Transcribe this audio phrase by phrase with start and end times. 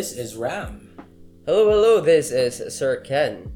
[0.00, 0.96] Hi, this is Ram.
[1.44, 3.52] Hello, hello, this is Sir Ken.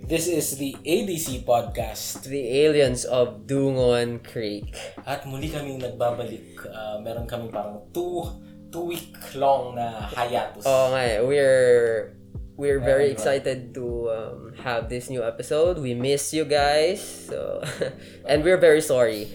[0.00, 2.24] This is the ADC podcast.
[2.24, 4.72] The aliens of Dungon Creek.
[5.04, 6.56] At muli kaming nagbabalik.
[6.64, 8.24] Uh, meron kami parang two,
[8.72, 10.64] two week long na hiatus.
[10.64, 12.16] Oo nga eh, we're
[12.56, 13.20] we're very ba?
[13.20, 15.76] excited to um, have this new episode.
[15.76, 17.04] We miss you guys.
[17.28, 17.60] So
[18.24, 19.28] and we're very sorry.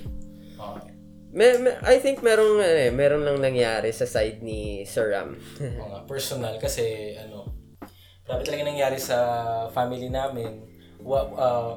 [1.37, 5.37] Me, me- I think merong ano eh, meron lang nangyari sa side ni Sir Ram.
[5.61, 7.53] Nga, personal kasi ano,
[8.25, 9.17] grabe talaga nangyari sa
[9.69, 10.65] family namin.
[11.05, 11.73] Wa, uh,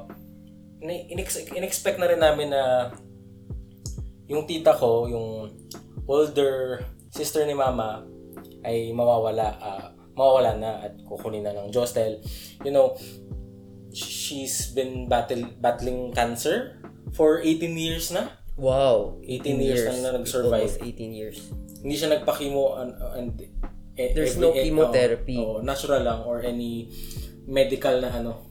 [1.53, 2.89] inexpect na rin namin na
[4.25, 5.53] yung tita ko, yung
[6.09, 6.81] older
[7.13, 8.01] sister ni mama,
[8.65, 12.17] ay mawawala, ah, mawawala na at kukunin na ng Diyos dahil,
[12.65, 12.97] you know,
[13.93, 16.81] she's been battle, battling cancer
[17.13, 18.40] for 18 years na.
[18.57, 19.19] Wow.
[19.23, 20.71] 18 years na nag-survive.
[20.71, 21.37] Almost 18 years.
[21.81, 23.31] Hindi siya nagpa-chemo and, and
[23.97, 25.37] eh, There's every- no eh, chemotherapy.
[25.39, 26.87] oh, oh, natural lang or any
[27.45, 28.47] medical na ano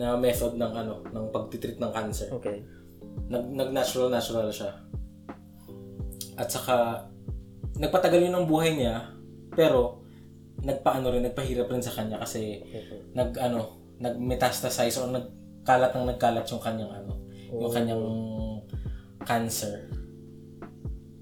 [0.00, 2.28] na method ng ano ng pagtitreat ng cancer.
[2.32, 2.64] Okay.
[3.28, 4.72] Nag nag natural natural siya.
[6.40, 7.04] At saka
[7.76, 9.12] nagpatagal yun ng buhay niya
[9.52, 10.00] pero
[10.60, 12.60] nagpaano rin nagpahirap rin sa kanya kasi
[13.12, 17.12] nag ano nag metastasize or nagkalat ng nagkalat yung kanyang ano
[17.52, 18.04] yung kanyang
[19.30, 19.86] cancer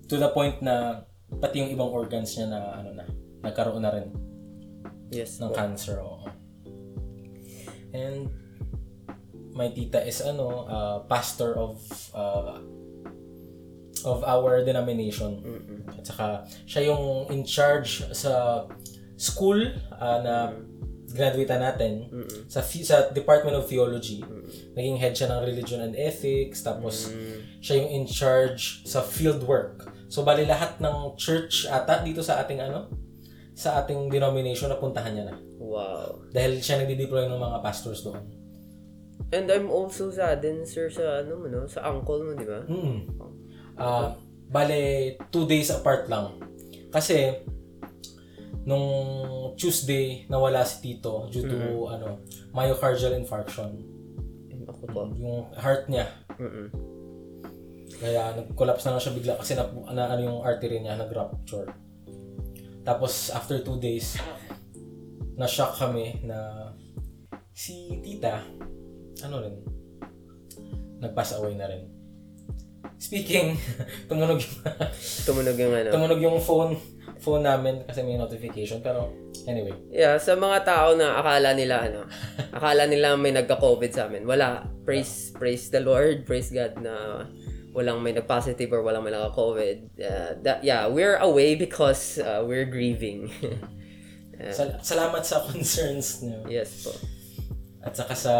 [0.08, 1.04] to the point na
[1.36, 3.04] pati yung ibang organs niya na ano na
[3.44, 4.08] nagkaroon na rin
[5.12, 5.40] Yes.
[5.40, 6.24] ng cancer oo.
[7.96, 8.28] And
[9.56, 11.80] my tita is ano uh, pastor of
[12.12, 12.60] uh,
[14.04, 15.40] of our denomination.
[15.96, 16.26] At saka
[16.68, 18.64] siya yung in charge sa
[19.16, 20.34] school uh, na
[21.08, 22.08] graduate natin
[22.46, 24.20] sa phi- sa Department of Theology.
[24.76, 27.12] Naging head siya ng Religion and Ethics tapos
[27.64, 29.88] siya yung in charge sa field work.
[30.08, 32.88] So bali lahat ng church ata dito sa ating ano
[33.58, 35.36] sa ating denomination napuntahan niya na.
[35.58, 36.30] Wow.
[36.30, 38.22] Dahil siya nagdi-deploy ng mga pastors doon.
[39.34, 41.66] And I'm also saddened, sir, sa ano mo, no?
[41.66, 42.64] Sa uncle mo, di ba?
[42.64, 42.98] Mm.
[43.76, 44.16] Ah,
[44.48, 46.38] bale, two days apart lang.
[46.88, 47.44] Kasi,
[48.68, 48.88] nung
[49.56, 52.20] Tuesday, nawala si Tito due to, ano,
[52.52, 53.72] myocardial infarction.
[54.68, 55.00] Ako po.
[55.16, 56.04] Yung heart niya.
[56.36, 56.68] Mm-mm.
[57.96, 59.64] Kaya, nag-collapse na lang siya bigla kasi na,
[59.96, 61.72] na ano yung artery niya, nag-rupture.
[62.84, 64.20] Tapos, after two days,
[65.40, 66.68] na-shock kami na
[67.56, 68.44] si Tita,
[69.24, 69.56] ano rin,
[71.00, 71.88] nag-pass away na rin.
[73.00, 73.56] Speaking,
[74.12, 74.56] tumunog yung,
[75.24, 75.88] Tumunog yung ano.
[75.88, 78.82] tumunog yung phone phone namin kasi may notification.
[78.82, 79.12] Pero,
[79.46, 79.74] anyway.
[79.90, 82.06] Yeah, sa mga tao na akala nila ano,
[82.54, 84.24] akala nila may nagka-COVID sa amin.
[84.24, 84.66] Wala.
[84.88, 87.26] Praise praise the Lord, praise God na
[87.76, 89.76] walang may nag-positive or walang may nagka-COVID.
[90.00, 93.28] Uh, that, yeah, we're away because uh, we're grieving.
[94.54, 96.46] Sal- salamat sa concerns niyo.
[96.46, 96.94] yes po.
[97.82, 98.34] At saka sa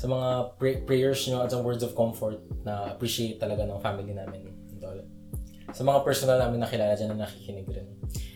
[0.00, 4.16] sa mga pray- prayers niyo at sa words of comfort na appreciate talaga ng family
[4.16, 4.49] namin.
[5.70, 7.88] Sa mga personal namin nakilala dyan na nakikinig rin.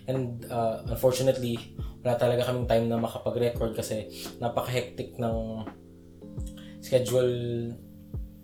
[0.07, 1.57] And uh, unfortunately,
[2.05, 4.07] wala talaga kaming time na makapag-record kasi
[4.39, 5.65] napaka-hectic ng
[6.79, 7.33] schedule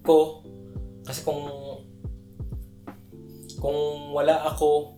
[0.00, 0.42] ko.
[1.04, 1.40] Kasi kung
[3.60, 3.76] kung
[4.16, 4.96] wala ako,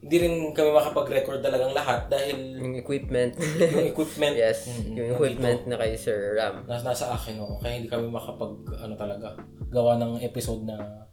[0.00, 3.36] hindi rin kami makapag-record talagang lahat dahil Yung equipment.
[3.60, 5.16] yung equipment yes, mm, yung nandito.
[5.20, 6.64] equipment na kay Sir Ram.
[6.64, 7.60] Nas, nasa akin, no?
[7.60, 9.36] Kaya hindi kami makapag, ano talaga,
[9.68, 11.04] gawa ng episode na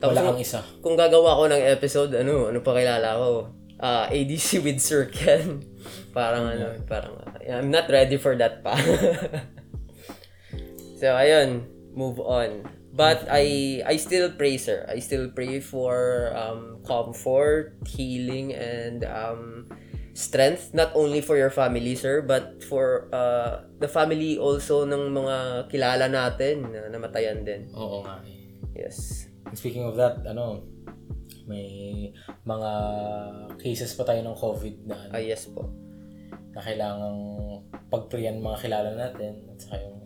[0.00, 0.60] Tapos wala kang isa.
[0.80, 3.52] Kung gagawa ko ng episode, ano, ano pa kilala ko?
[3.76, 5.60] Ah, ADC with Sir Ken.
[6.10, 8.76] parang ano, parang, I'm not ready for that pa.
[11.00, 12.64] so, ayun, move on.
[12.90, 14.82] But I I still pray, sir.
[14.90, 19.70] I still pray for um, comfort, healing, and um,
[20.12, 25.36] strength, not only for your family, sir, but for uh, the family also ng mga
[25.70, 27.70] kilala natin na namatayan din.
[27.78, 28.26] Oo nga.
[28.26, 28.58] eh.
[28.74, 29.29] Yes.
[29.50, 30.62] And Speaking of that, ano,
[31.50, 32.10] may
[32.46, 32.72] mga
[33.58, 35.66] cases pa tayo ng COVID na, ano, Ah, yes po.
[36.50, 37.18] na kailangang
[37.94, 40.02] pagpriyan mga kilala natin at saka yung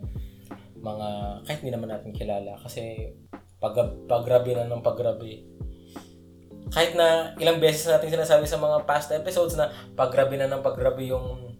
[0.77, 1.07] mga
[1.41, 3.09] kahit hindi naman natin kilala kasi
[3.57, 3.73] pag
[4.05, 5.41] paggrabe na ng paggrabe
[6.69, 11.09] kahit na ilang beses natin sinasabi sa mga past episodes na paggrabe na ng paggrabe
[11.09, 11.57] yung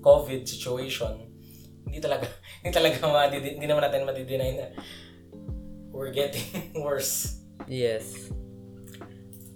[0.00, 1.20] COVID situation
[1.84, 2.24] hindi talaga
[2.64, 4.72] hindi talaga madidi, hindi naman natin madideny na
[5.94, 8.28] we're getting worse Yes.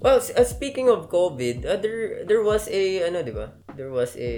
[0.00, 3.58] Well, uh, speaking of COVID, uh, there there was a ano, 'di ba?
[3.74, 4.32] There was a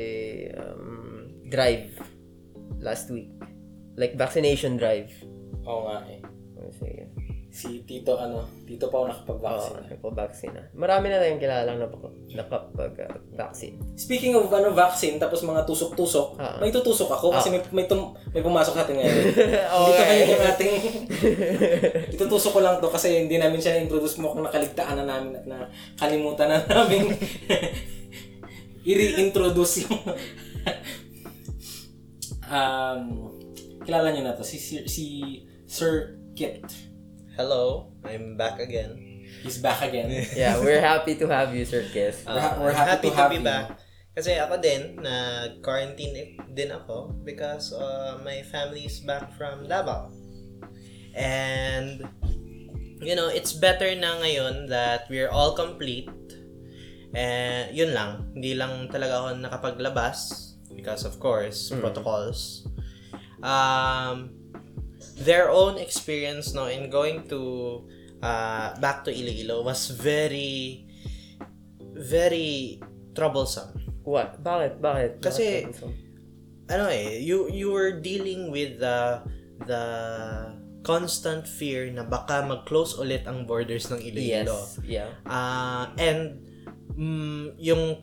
[0.56, 1.92] um, drive
[2.80, 3.30] last week.
[3.94, 5.12] Like vaccination drive.
[5.68, 6.20] oo nga eh
[6.60, 7.08] Oh, sige.
[7.50, 10.54] Si Tito, ano, Tito pa ako Oo, nakapag-vaccine.
[10.54, 10.62] na.
[10.70, 11.82] Marami na tayong kilalang
[12.30, 13.74] nakapag-vaccine.
[13.96, 16.56] Speaking of ano, vaccine, tapos mga tusok-tusok, Ah.
[16.56, 19.16] may tutusok ako kasi may, may, tum- may pumasok sa atin ngayon.
[19.68, 20.74] Oo, Dito kayo yung ating...
[22.14, 25.44] Itutusok ko lang to kasi hindi namin siya na-introduce mo kung nakaligtaan na namin at
[25.44, 27.10] nakalimutan na namin
[28.86, 29.98] i-reintroduce yung...
[32.46, 33.02] um,
[33.82, 35.04] kilala niyo na to, si, Sir- si
[35.66, 36.62] Sir Kit.
[37.40, 39.00] Hello, I'm back again.
[39.40, 40.12] He's back again.
[40.36, 42.20] yeah, we're happy to have you, Sir Kiss.
[42.28, 43.48] We're ha- Uh, we're I'm happy to have be you.
[43.48, 43.80] back.
[44.12, 50.12] Kasi ako din, na-quarantine din ako because uh, my family is back from Davao.
[51.16, 52.04] And,
[53.00, 56.12] you know, it's better na ngayon that we're all complete.
[57.16, 58.36] And, yun lang.
[58.36, 60.18] Hindi lang talaga ako nakapaglabas
[60.76, 62.68] because, of course, protocols.
[63.40, 64.39] Um,
[65.20, 67.84] their own experience no in going to
[68.22, 70.88] uh, back to Iloilo was very
[71.92, 72.80] very
[73.14, 73.76] troublesome.
[74.02, 74.40] What?
[74.40, 74.80] Bakit?
[74.80, 75.10] Bakit?
[75.20, 75.68] Kasi-?
[76.70, 79.20] Ano eh, you you were dealing with the
[79.66, 79.84] the
[80.80, 84.56] constant fear na baka mag-close ulit ang borders ng Iloilo.
[84.56, 84.80] Yes.
[84.86, 85.10] Yeah.
[85.28, 86.40] Uh, and
[86.96, 88.00] mm, yung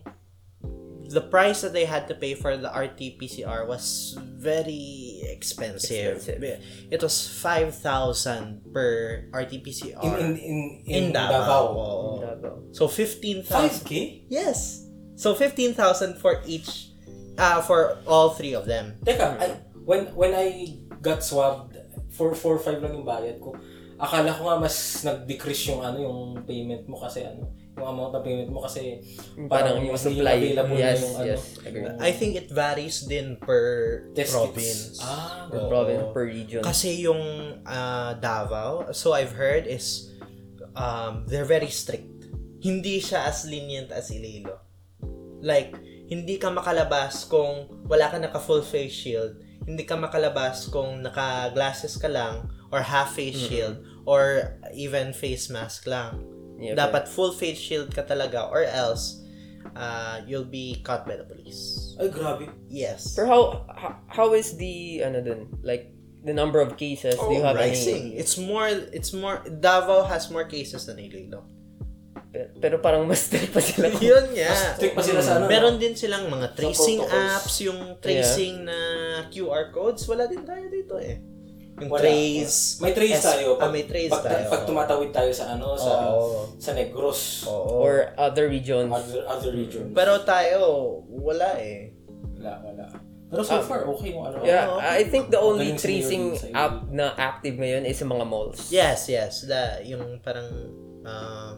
[1.08, 6.16] the price that they had to pay for the RT-PCR was very expensive.
[6.16, 6.62] Expensive.
[6.90, 10.02] It was 5,000 per RT-PCR.
[10.02, 11.38] In, in, in, in, In Davao.
[11.38, 12.20] Davao.
[12.20, 12.62] Davao.
[12.72, 13.86] So 15,000.
[13.86, 14.24] 5K?
[14.28, 14.86] Yes.
[15.16, 16.94] So 15,000 for each
[17.38, 18.94] uh for all three of them.
[19.06, 21.78] Teka, I, when when I got swabbed,
[22.10, 23.54] 4 4 5 lang yung bayad ko.
[23.98, 28.22] Akala ko nga mas nag-decrease yung ano yung payment mo kasi ano, yung amount ng
[28.22, 28.98] payment mo kasi
[29.46, 30.34] Parang yung mas supply.
[30.34, 31.24] available na Yes, yung ano.
[31.24, 31.42] yes.
[31.62, 31.84] Agree.
[31.96, 33.62] I think it varies din per
[34.12, 34.58] Test province.
[34.92, 35.00] kits.
[35.00, 35.70] Ah, Per Oo.
[35.70, 36.60] province, per region.
[36.60, 37.22] Kasi yung
[37.62, 40.10] ah, Davao, so I've heard is
[40.74, 42.10] um, they're very strict.
[42.58, 44.58] Hindi siya as lenient as Iloilo.
[45.38, 49.38] Like, hindi ka makalabas kung wala ka naka full face shield.
[49.62, 55.46] Hindi ka makalabas kung naka glasses ka lang or half face shield or even face
[55.46, 56.18] mask lang.
[56.58, 59.22] Yeah, Dapat full face shield ka talaga or else
[59.78, 61.94] uh, you'll be caught by the police.
[61.94, 62.50] Ay, grabe.
[62.66, 63.14] Yes.
[63.14, 65.46] Pero how, how how is the ano dun?
[65.62, 65.94] Like
[66.26, 67.14] the number of cases?
[67.14, 68.12] do you Oh, have rising.
[68.12, 68.18] any?
[68.18, 71.46] It's more, it's more, Davao has more cases than Iloilo.
[72.28, 73.88] Pero, pero parang mas strict pa sila.
[74.02, 74.50] Yun nga.
[74.50, 78.78] Mas strict pa sila sa ano, Meron din silang mga tracing apps, yung tracing na
[79.30, 80.04] QR codes.
[80.10, 81.22] Wala din tayo dito eh.
[81.78, 82.02] Yung Wala.
[82.02, 82.78] trace.
[82.78, 83.48] May trace S- tayo.
[83.56, 84.46] ah, may trace pag, tayo.
[84.50, 86.54] Pag tumatawid tayo sa ano, sa Oo.
[86.56, 87.80] sa Negros, Oo.
[87.80, 88.90] Or other regions.
[88.90, 89.94] other, other region.
[89.94, 90.60] Pero tayo,
[91.06, 91.94] wala eh.
[92.34, 92.86] Wala, wala.
[93.28, 93.62] Pero so Ah.
[93.62, 94.42] far, okay yung ano.
[94.42, 94.80] Yeah, Oo.
[94.80, 98.68] I think the only Magaling si tracing app na active ngayon is sa mga malls.
[98.68, 99.44] Yes, yes.
[99.44, 100.48] The, yung parang,
[101.04, 101.54] um,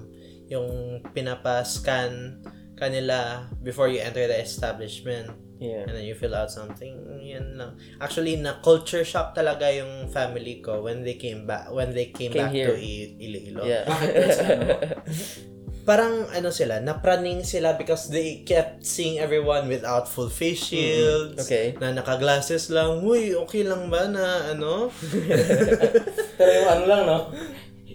[0.46, 0.68] yung
[1.14, 2.42] pinapa-scan
[2.74, 5.30] kanila before you enter the establishment.
[5.60, 5.84] Yeah.
[5.84, 10.64] and then you fill out something yan lang actually na culture shock talaga yung family
[10.64, 12.72] ko when they came back when they came, Came back here.
[12.72, 13.84] to I- Iloilo Yeah.
[14.40, 14.80] Ano?
[15.80, 21.76] parang ano sila napraning sila because they kept seeing everyone without full face shields Okay.
[21.76, 24.88] na naka-glasses lang huy okay lang ba na ano
[26.40, 27.18] Pero yung ano lang, no?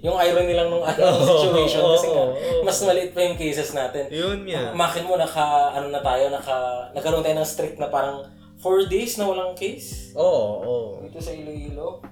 [0.06, 2.26] Yung irony lang nung ano, Oo, situation kasi nga,
[2.62, 4.06] mas maliit pa yung cases natin.
[4.08, 6.56] yun nga Makin mo, naka, ano na tayo, naka,
[6.94, 8.22] nagkaroon tayo ng strict na parang
[8.62, 10.14] 4 days na walang case.
[10.14, 12.06] oo oo Dito sa Iloilo.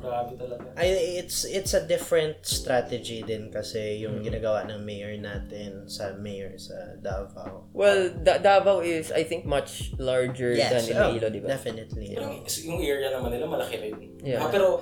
[0.00, 0.72] Grabe talaga.
[0.80, 6.56] I, it's it's a different strategy din kasi yung ginagawa ng mayor natin sa mayor
[6.56, 7.68] sa Davao.
[7.76, 11.52] Well, da- Davao is I think much larger than Iloilo, di ba?
[11.52, 12.16] Definitely.
[12.16, 13.96] Pero yung area naman nila malaki rin.
[14.24, 14.40] Yeah.
[14.40, 14.80] Ah, pero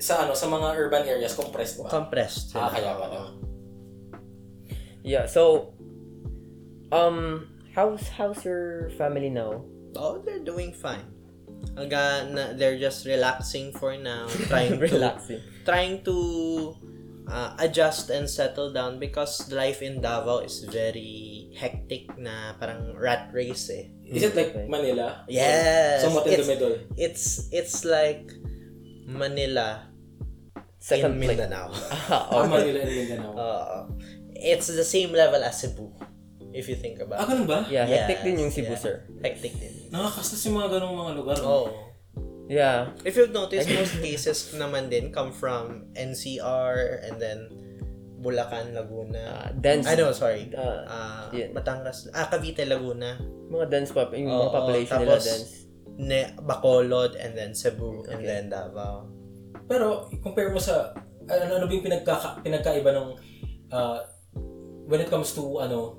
[0.00, 1.92] sa ano sa mga urban areas compressed ba?
[1.92, 2.56] Compressed.
[2.56, 3.36] Ah, kaya pala.
[5.04, 5.72] Yeah, so
[6.90, 7.46] um
[7.76, 9.62] how's how's your family now?
[9.96, 11.15] Oh, they're doing fine.
[11.76, 15.40] Hangga na, they're just relaxing for now, trying to Relaxing.
[15.68, 16.16] trying to
[17.28, 23.28] uh, adjust and settle down because life in Davao is very hectic na parang rat
[23.32, 23.92] race eh.
[24.08, 25.26] Is it like Manila?
[25.28, 26.00] Yes.
[26.06, 26.74] Somewhat in the It's- middle.
[26.96, 28.30] It's it's like
[29.06, 29.90] Manila
[30.78, 31.28] Second in.
[31.28, 31.70] Mindanao.
[32.10, 32.48] Ah, okay.
[32.54, 33.32] Manila and Mindanao.
[33.34, 33.78] Uh,
[34.38, 35.90] it's the same level as Cebu
[36.56, 37.36] if you think about ah, it.
[37.36, 37.58] ganun ba?
[37.68, 38.80] Yeah, hectic Yes, din yung Cebu, yeah.
[38.80, 38.94] sir.
[39.20, 39.74] Hectic din.
[39.92, 41.36] Nakakastas yung mga ganung mga lugar.
[41.38, 41.46] no?
[41.46, 41.66] Oh.
[42.48, 42.94] Yeah.
[43.04, 47.50] If you've noticed, most cases naman din come from NCR and then
[48.16, 49.20] Bulacan, Laguna.
[49.20, 49.84] Uh, dense.
[49.84, 50.48] I know, sorry.
[50.54, 51.52] Uh, Ah, yun.
[51.52, 52.08] Batangas.
[52.10, 53.20] Ah, Cavite, Laguna.
[53.46, 55.52] mga dense pa, yung Oo, mga population nila tapos- dense.
[55.96, 58.26] Ne Bacolod and then Cebu and Okay.
[58.26, 59.08] then Davao.
[59.64, 60.92] Pero, compare mo sa
[61.26, 63.08] ano, ano ba yung pinagka, pinagkaiba ng
[63.72, 63.98] uh,
[64.86, 65.98] when it comes to ano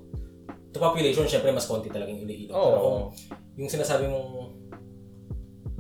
[0.78, 2.54] to population, syempre mas konti talaga yung Iloilo.
[2.54, 2.62] Oo.
[2.70, 3.00] Pero kung
[3.58, 4.54] yung sinasabi mong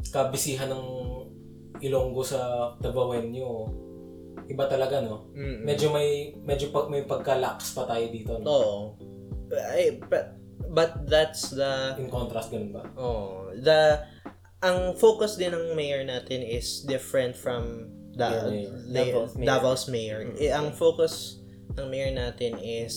[0.09, 0.85] kabisihan ng
[1.77, 3.69] Ilonggo sa Tabawenyo,
[4.49, 5.29] iba talaga no.
[5.37, 5.61] Mm-mm.
[5.61, 8.45] Medyo may medyo pag may pagka-lax pa tayo dito no.
[8.49, 8.77] Oo.
[9.47, 10.25] But, I- but,
[10.73, 12.83] but that's the In contrast ganun ba?
[12.97, 14.01] Oh, the
[14.65, 18.73] ang focus din ng mayor natin is different from the Your mayor.
[18.89, 19.47] Davao's mayor.
[19.47, 20.19] Davao's mayor.
[20.41, 21.37] Eh, ang focus
[21.77, 22.95] ng mayor natin is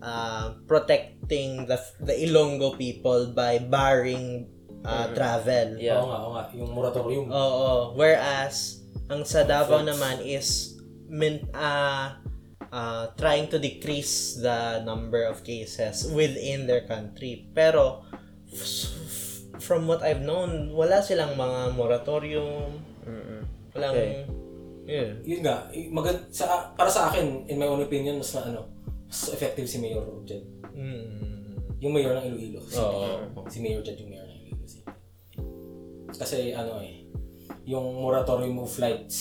[0.00, 4.48] uh, protecting the the Ilonggo people by barring
[4.84, 5.76] uh, travel.
[5.76, 6.00] Yeah.
[6.00, 6.44] Oo nga, oo nga.
[6.56, 7.24] Yung moratorium.
[7.28, 7.94] Oo.
[7.94, 10.76] Whereas ang sa Davao naman is
[11.10, 12.14] min, uh,
[12.70, 17.50] uh, trying to decrease the number of cases within their country.
[17.50, 18.06] Pero
[18.46, 22.78] f- f- from what I've known, wala silang mga moratorium.
[23.04, 23.42] Mm-mm.
[23.74, 24.12] Walang Okay.
[24.86, 25.10] yeah.
[25.22, 28.70] Yun nga, i- magand sa para sa akin, in my own opinion, mas na ano,
[29.10, 30.46] mas effective si Mayor Jed.
[30.70, 31.58] Mm.
[31.82, 32.62] Yung mayor ng Iloilo.
[32.62, 33.42] Si, Oo.
[33.50, 34.86] si Mayor Jed yung mayor ng Iloilo City.
[36.14, 37.10] Kasi ano eh,
[37.66, 39.18] yung moratorium of flights,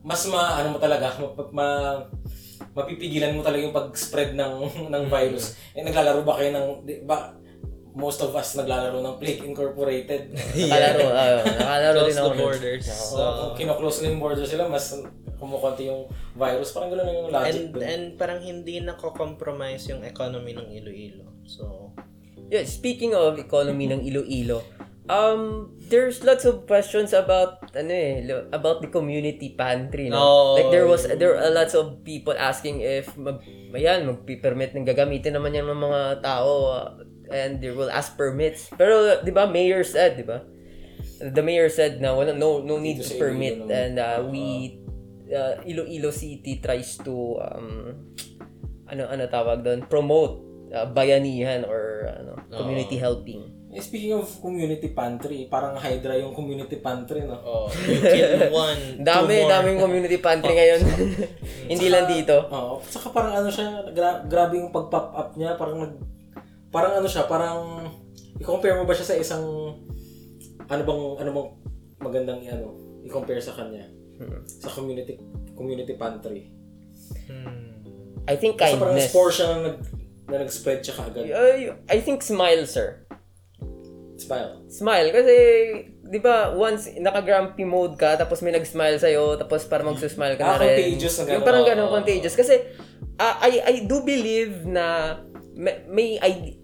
[0.00, 1.68] mas ma, ano mo talaga, ma, ma
[2.72, 4.52] mapipigilan mo talaga yung pag-spread ng
[4.92, 5.52] ng virus.
[5.76, 7.36] Eh naglalaro ba kayo ng di ba
[7.96, 10.32] most of us naglalaro ng Plague Incorporated.
[10.56, 12.28] Nakalaro, ah, nakalaro din Close ako.
[12.28, 12.84] the borders.
[12.88, 14.92] So, kung kino-close na yung border sila, mas
[15.36, 16.72] kumukonti yung virus.
[16.72, 17.46] Parang gano'n lang yung logic.
[17.48, 17.82] and dun.
[17.84, 21.28] and parang hindi nako-compromise yung economy ng Iloilo.
[21.46, 21.94] So,
[22.46, 24.62] Yeah, speaking of economy ng Iloilo,
[25.10, 28.22] um, there's lots of questions about ano eh,
[28.54, 30.10] about the community pantry.
[30.10, 30.18] No?
[30.18, 30.54] Oh.
[30.54, 33.42] Like there was there are lots of people asking if mag
[33.74, 36.88] ayan, magpi-permit ng gagamitin naman yan ng mga tao uh,
[37.34, 38.70] and they will ask permits.
[38.78, 40.46] Pero 'di ba mayor said, 'di ba?
[41.18, 44.78] The mayor said na wala no no need to permit and uh, we
[45.30, 47.94] uh, Iloilo City tries to um
[48.86, 53.56] ano ano tawag doon promote uh, bayanihan or ano community helping.
[53.76, 57.36] Eh, speaking of community pantry, parang Hydra yung community pantry, no?
[57.44, 59.52] oh, you kill one, Dami, more.
[59.52, 60.80] daming community pantry ngayon.
[61.76, 62.48] Hindi lang dito.
[62.48, 62.80] Oo.
[62.80, 65.92] Saka parang ano siya, gra- grabe yung pag-pop up niya, parang nag...
[66.72, 67.92] Parang ano siya, parang...
[68.40, 69.44] I-compare mo ba siya sa isang...
[70.72, 71.48] Ano bang, ano bang
[72.00, 73.92] magandang ano, i-compare sa kanya?
[74.46, 75.20] Sa community
[75.52, 76.50] community pantry.
[77.26, 77.72] Hmm.
[78.26, 79.10] I think Kasi parang kindness.
[79.10, 79.76] spore siya na, nag,
[80.26, 81.24] na nag-spread siya kaagad.
[81.30, 83.06] I, I think smile, sir.
[84.18, 84.66] Smile.
[84.66, 85.08] Smile.
[85.14, 85.34] Kasi,
[86.02, 90.58] di ba, once naka-grumpy mode ka, tapos may nag-smile sa'yo, tapos para magsusmile ka Ah,
[90.58, 90.74] na rin.
[90.90, 91.46] contagious na Yung gano'n.
[91.46, 91.94] parang ganun, Oo.
[91.94, 92.34] contagious.
[92.34, 92.54] Kasi,
[93.16, 95.20] ah, I, I do believe na
[95.54, 96.08] may, may,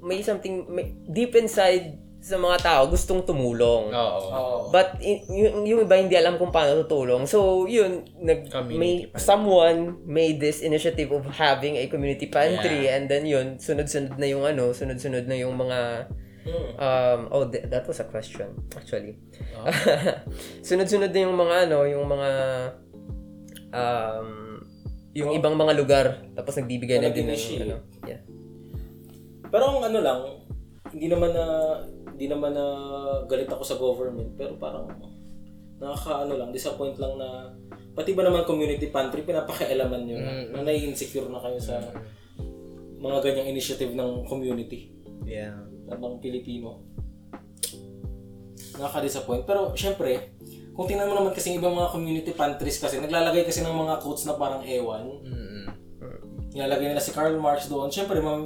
[0.03, 3.91] may something, may, deep inside sa mga tao, gustong tumulong.
[3.91, 4.21] Oo.
[4.31, 4.57] Oo.
[4.71, 7.27] But y- yung, yung iba hindi alam kung paano tutulong.
[7.27, 9.19] So, yun, nag, Community may, pantry.
[9.19, 14.47] someone made this initiative of having a community pantry and then yun, sunod-sunod na yung
[14.47, 15.81] ano, sunod-sunod na yung mga
[16.43, 16.75] Mm.
[16.75, 19.15] um oh th- that was a question actually.
[20.67, 22.31] sunod-sunod na yung mga ano, yung mga
[23.71, 24.29] um
[25.15, 25.39] yung Oh.
[25.39, 27.77] ibang mga lugar tapos nagbibigay Na na din ng ano.
[28.03, 28.27] Yeah.
[29.47, 30.21] Pero ang ano lang,
[30.91, 31.45] hindi naman na
[32.13, 32.65] hindi naman na
[33.27, 34.87] galit ako sa government, pero parang
[35.81, 37.51] nakakaano lang, disappoint lang na
[37.93, 41.77] pati ba naman community pantry pinapakialaman niyo na, na nai-insecure na kayo sa
[43.03, 45.55] mga ganyang initiative ng community Yeah.
[45.87, 46.83] ng Pilipino.
[48.75, 49.45] Nakaka-disappoint.
[49.45, 50.35] Pero syempre,
[50.73, 54.25] kung tingnan mo naman kasi ibang mga community pantries kasi, naglalagay kasi ng mga quotes
[54.25, 55.05] na parang ewan.
[55.23, 55.67] Mm-mm.
[56.57, 57.93] Nilalagay nila si Karl Marx doon.
[57.93, 58.45] Siyempre, ma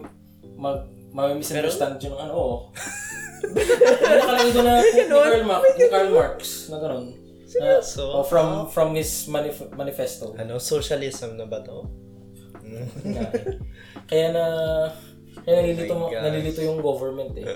[0.57, 2.69] mag ma-misunderstand yun ng ano,
[3.45, 6.39] May nakalagay doon na ni Karl Marx, ni Karl Marx
[6.69, 7.07] na gano'n.
[7.07, 8.05] Na, Seryoso?
[8.11, 10.35] oh, from from his manif- manifesto.
[10.35, 11.87] Ano, socialism na ba to?
[14.07, 14.45] Kaya na
[15.39, 16.23] kaya nalilito, Oh my mo, gosh.
[16.23, 17.47] nalilito yung government eh.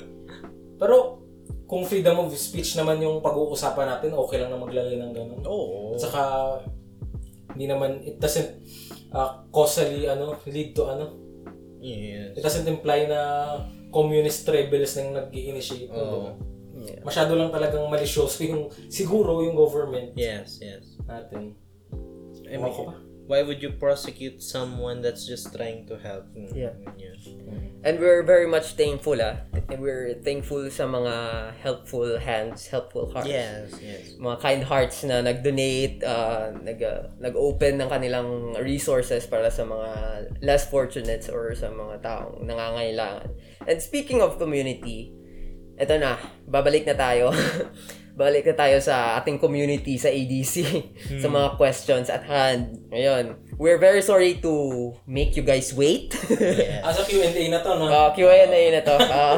[0.76, 1.20] Pero
[1.66, 5.42] kung freedom of speech naman yung pag-uusapan natin, okay lang na maglalagay ng ganun.
[5.42, 5.94] Oo.
[5.94, 6.22] At saka
[7.50, 8.62] hindi naman it doesn't
[9.10, 11.18] uh, causally ano lead to ano
[11.80, 12.36] Yes.
[12.36, 13.20] it doesn't imply na
[13.90, 16.32] communist rebels nang nag-initiate diba?
[16.80, 17.04] Yeah.
[17.04, 20.96] masyado lang talagang malisyoso yung siguro yung government Yes, yes.
[21.04, 21.52] natin
[22.48, 22.94] I Ewan mean, ko ba?
[23.30, 26.26] why would you prosecute someone that's just trying to help?
[26.34, 26.74] Mm, Yeah.
[26.98, 27.14] yeah.
[27.86, 29.40] And we're very much thankful ah.
[29.70, 31.14] We're thankful sa mga
[31.62, 33.30] helpful hands, helpful hearts.
[33.30, 34.18] Yes, yes.
[34.18, 38.28] Mga kind hearts na nag-donate, uh, nag, uh, nag-open ng kanilang
[38.60, 39.90] resources para sa mga
[40.42, 43.30] less fortunate or sa mga taong nangangailangan.
[43.68, 45.12] And speaking of community,
[45.76, 46.16] eto na,
[46.48, 47.32] babalik na tayo.
[48.20, 50.54] balik na tayo sa ating community sa ADC
[51.24, 52.76] sa mga questions at hand.
[52.92, 56.12] Ngayon, we're very sorry to make you guys wait.
[56.40, 56.82] Yeah.
[56.82, 57.86] As a Q&A na to, no?
[57.86, 58.96] uh, Q&A na to.
[58.96, 59.36] Ah.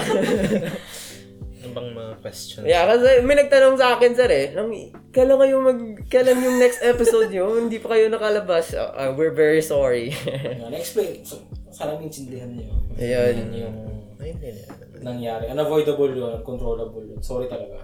[1.62, 2.64] Ano bang mga questions?
[2.64, 4.46] yeah, kasi may nagtanong sa akin, sir eh.
[4.54, 4.70] Nang,
[5.12, 5.78] kailan kayo mag...
[6.08, 7.58] Kailan yung next episode nyo?
[7.58, 8.72] Hindi pa kayo nakalabas.
[8.74, 10.14] Uh, uh, we're very sorry.
[10.26, 11.22] Yan, Na-explain.
[11.26, 12.70] So, sana maintindihan niyo.
[12.96, 13.34] Ayun.
[13.38, 13.76] Yan yung
[14.22, 14.62] Ay, hindi na.
[15.02, 15.50] nangyari.
[15.50, 16.38] Unavoidable yun.
[16.40, 17.18] Controllable yun.
[17.20, 17.82] Sorry talaga.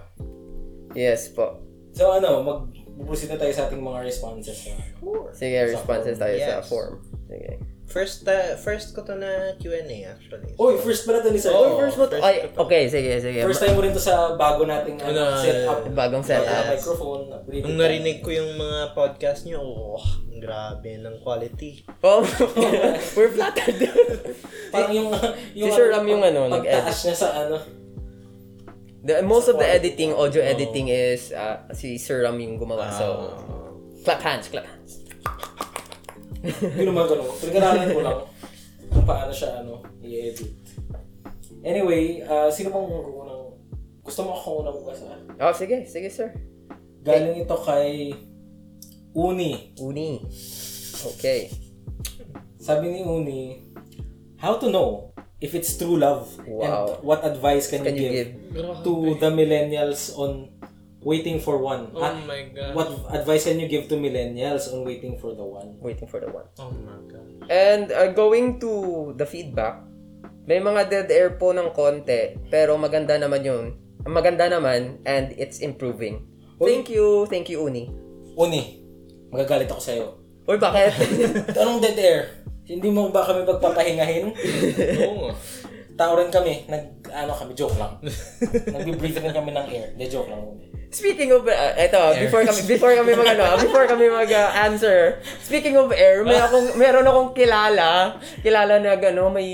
[0.95, 1.59] yes po.
[1.91, 4.71] So ano, mag-proceed na tayo sa ating mga responses.
[4.71, 6.65] Na, Sige, responses tayo sa Yes.
[6.65, 7.03] form.
[7.27, 7.59] Sige.
[7.89, 10.53] First, uh, first ko to na Q&A actually.
[10.61, 11.49] Uy, first pala to ni Sir.
[11.49, 12.21] Oh, first mo to.
[12.21, 13.41] first Ay, okay, sige, sige.
[13.41, 15.89] First time mo rin to sa bago nating ano, Ano, setup.
[15.97, 16.69] Bagong Sa setup.
[16.69, 17.23] microphone.
[17.33, 21.81] upgraded Nung narinig ko yung mga podcast niyo, oh, ang grabe ng quality.
[22.05, 22.21] Oh,
[23.17, 23.81] we're flattered.
[24.73, 25.09] Parang yung,
[25.57, 26.93] yung Si Sir Ram yung ano, nag-edit.
[26.93, 27.57] Pagtaas niya sa ano.
[29.01, 32.93] the, most of the editing, audio editing is uh, si Sir Ram yung gumawa.
[32.93, 33.33] So,
[34.05, 34.98] clap hands, clap hands.
[36.43, 37.29] Hindi naman ganun.
[37.35, 38.19] Pinag-aralan ko lang
[38.89, 40.49] kung paano siya ano, i-edit.
[41.61, 43.43] Anyway, ah, sino bang unang...
[44.01, 45.05] Gusto mo ako unang magbasa?
[45.37, 46.31] Oh, sige, sige, sir.
[47.03, 48.15] Galing ito kay
[49.13, 49.75] Uni.
[49.77, 50.23] Uni.
[51.15, 51.51] Okay.
[52.59, 53.69] Sabi ni Uni,
[54.39, 55.11] How to know
[55.43, 56.31] if it's true love?
[56.47, 56.63] Wow.
[56.63, 58.83] And what advice can, Can you, you give, give?
[58.87, 60.47] to the millennials on
[60.99, 61.91] waiting for one?
[61.91, 62.75] Oh Ah, my God.
[62.75, 65.79] what advice can you give to millennials on waiting for the one?
[65.79, 66.47] Waiting for the one.
[66.57, 67.25] Oh my God.
[67.47, 68.71] And uh, going to
[69.15, 69.79] the feedback,
[70.43, 73.65] may mga dead air po ng konti, pero maganda naman yun.
[74.03, 76.25] Maganda naman, and it's improving.
[76.57, 77.87] Thank you, thank you, Uni.
[78.33, 78.83] Uni,
[79.29, 80.05] magagalit ako sa'yo.
[80.43, 80.95] Uy, bakit?
[81.61, 82.19] Anong dead air?
[82.65, 84.33] Hindi mo ba kami pagpapahingahin?
[85.09, 85.29] Oo.
[85.93, 86.63] Tao rin kami.
[86.65, 87.97] Nag, ano kami, joke lang.
[88.75, 89.87] Nag-breathe rin kami ng air.
[89.97, 90.41] De, joke lang.
[90.89, 95.21] Speaking of, uh, eto, before kami, before kami mag, ano, before kami mag uh, answer,
[95.37, 99.49] speaking of air, may akong, meron akong kilala, kilala na, ano, may,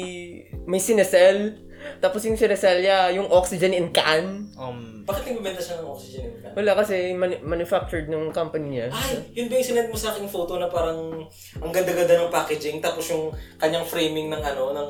[0.63, 1.65] may sinesel,
[1.99, 4.49] tapos yung sinesel niya, yung oxygen in can.
[4.57, 6.51] Um, Bakit nagbibenta siya ng oxygen in can?
[6.55, 8.87] Wala kasi mani- manufactured ng company niya.
[8.95, 11.27] Ay, yun ba yung sinend mo sa aking photo na parang
[11.61, 14.89] ang ganda-ganda ng packaging tapos yung kanyang framing ng ano, ng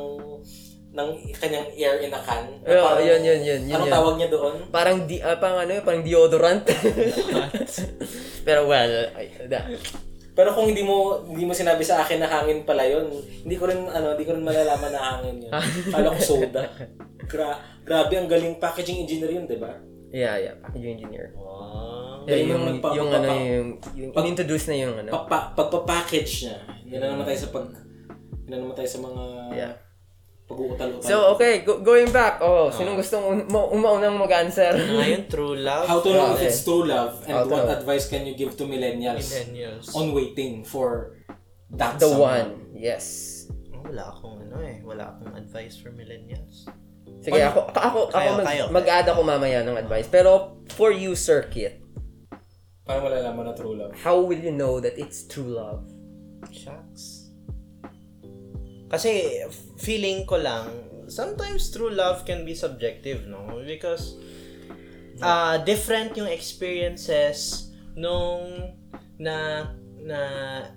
[0.95, 2.43] ng kanyang air in a can.
[2.63, 3.95] Yeah, parang- yun, yun, yun, yun, Anong yun.
[3.95, 4.55] tawag niya doon?
[4.71, 6.63] Parang di, ah, parang ano, parang deodorant.
[8.47, 9.67] Pero well, ay, da.
[10.36, 13.08] Pero kung hindi mo hindi mo sinabi sa akin na hangin pala yun,
[13.43, 15.51] hindi ko rin ano, hindi ko rin malalaman na hangin yun.
[15.93, 16.63] Kala ko soda.
[17.25, 19.71] Gra grabe ang galing packaging engineer yun, 'di ba?
[20.12, 21.31] Yeah, yeah, packaging engineer.
[21.36, 22.23] wow.
[22.25, 25.13] Yeah, yung, yung yung ano, yung, yung pag- in-introduce na yung ano.
[25.13, 26.58] Pagpa, pagpa-package niya.
[26.89, 27.65] Yan na naman tayo sa pag
[28.45, 29.21] yan na naman tayo sa mga
[29.53, 29.73] Yeah.
[30.45, 31.01] Pag-uutal-utal.
[31.01, 32.38] So, okay, go- going back.
[32.38, 34.71] Oh, sinong gustong ma- umaunang mag-answer?
[34.71, 35.86] Ngayon, true love.
[35.86, 36.47] How to know if Okay.
[36.47, 37.75] it's true love and How to what know.
[37.75, 39.89] advice can you give to millennials Millennials.
[39.91, 41.17] on waiting for
[41.71, 42.62] that The someone?
[42.62, 42.77] one.
[42.77, 43.05] Yes.
[43.73, 44.77] Oh, wala akong ano eh.
[44.79, 46.69] Wala akong advice for millennials.
[47.19, 48.63] Sige, ako, ako, ako, Kayo, mag, kayo.
[48.69, 50.05] mag-add ako mamaya ng advice.
[50.05, 51.81] Pero, for you, Sir Kit,
[52.86, 53.97] Paano malalaman na true love?
[53.97, 55.81] how will you know that it's true love?
[56.53, 57.34] Shucks.
[58.86, 59.41] Kasi,
[59.77, 60.67] feeling ko lang,
[61.07, 63.61] sometimes true love can be subjective, no?
[63.63, 64.15] Because,
[65.21, 68.75] uh, different yung experiences nung
[69.15, 69.69] na
[70.05, 70.21] na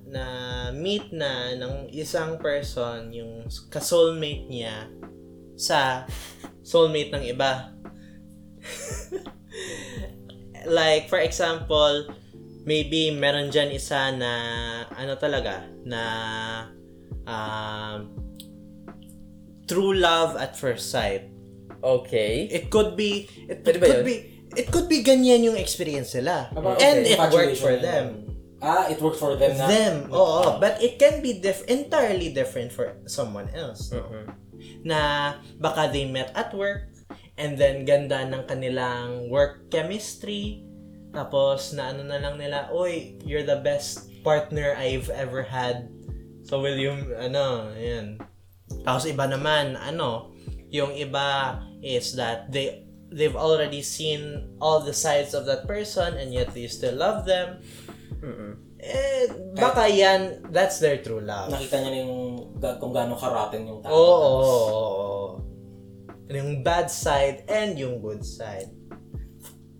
[0.09, 0.25] na
[0.73, 4.89] meet na ng isang person yung ka-soulmate niya
[5.59, 6.09] sa
[6.65, 7.75] soulmate ng iba.
[10.81, 12.09] like for example,
[12.65, 14.33] maybe meron dyan isa na
[14.97, 16.03] ano talaga na
[17.29, 18.28] um,
[19.69, 21.29] true love at first sight.
[21.79, 22.49] Okay.
[22.51, 24.09] It could be it, Pwede ba could yun?
[24.09, 24.17] be
[24.57, 26.51] it could be ganyan yung experience nila.
[26.51, 28.07] About- And okay, it worked infatuation for na them.
[28.09, 28.27] yun.
[28.59, 29.67] Ah, it worked for them na?
[29.71, 29.97] Them.
[30.11, 30.19] Ah.
[30.19, 33.95] Oo, but it can be diff- entirely different for someone else.
[33.95, 34.03] no?
[34.03, 34.27] Mhm.
[34.83, 34.99] Na
[35.63, 36.91] baka they met at work
[37.39, 40.67] and then ganda ng kanilang work chemistry
[41.15, 45.89] tapos na ano na lang nila, oy, you're the best partner I've ever had.
[46.45, 48.21] So will you, ano, yan.
[48.83, 50.33] Tapos iba naman, ano,
[50.69, 56.29] yung iba is that they they've already seen all the sides of that person and
[56.29, 57.65] yet they still love them.
[58.21, 58.51] Mhm.
[58.79, 59.27] Eh,
[59.59, 61.51] baka yan, that's their true love.
[61.51, 62.15] Nakita niya na yung
[62.61, 63.91] ga- kung gaano karating yung tao.
[63.91, 65.29] Oo, oo, oo, oo.
[66.29, 68.69] Yung bad side and yung good side.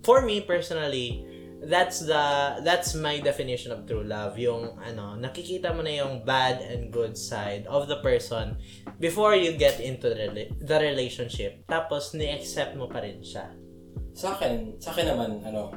[0.03, 1.28] For me personally,
[1.63, 4.39] that's the that's my definition of true love.
[4.39, 8.57] Yung ano, nakikita mo na yung bad and good side of the person
[9.03, 11.67] before you get into the, the relationship.
[11.67, 13.51] Tapos ni-accept mo pa rin siya.
[14.15, 15.75] Sa akin, sa akin naman, ano,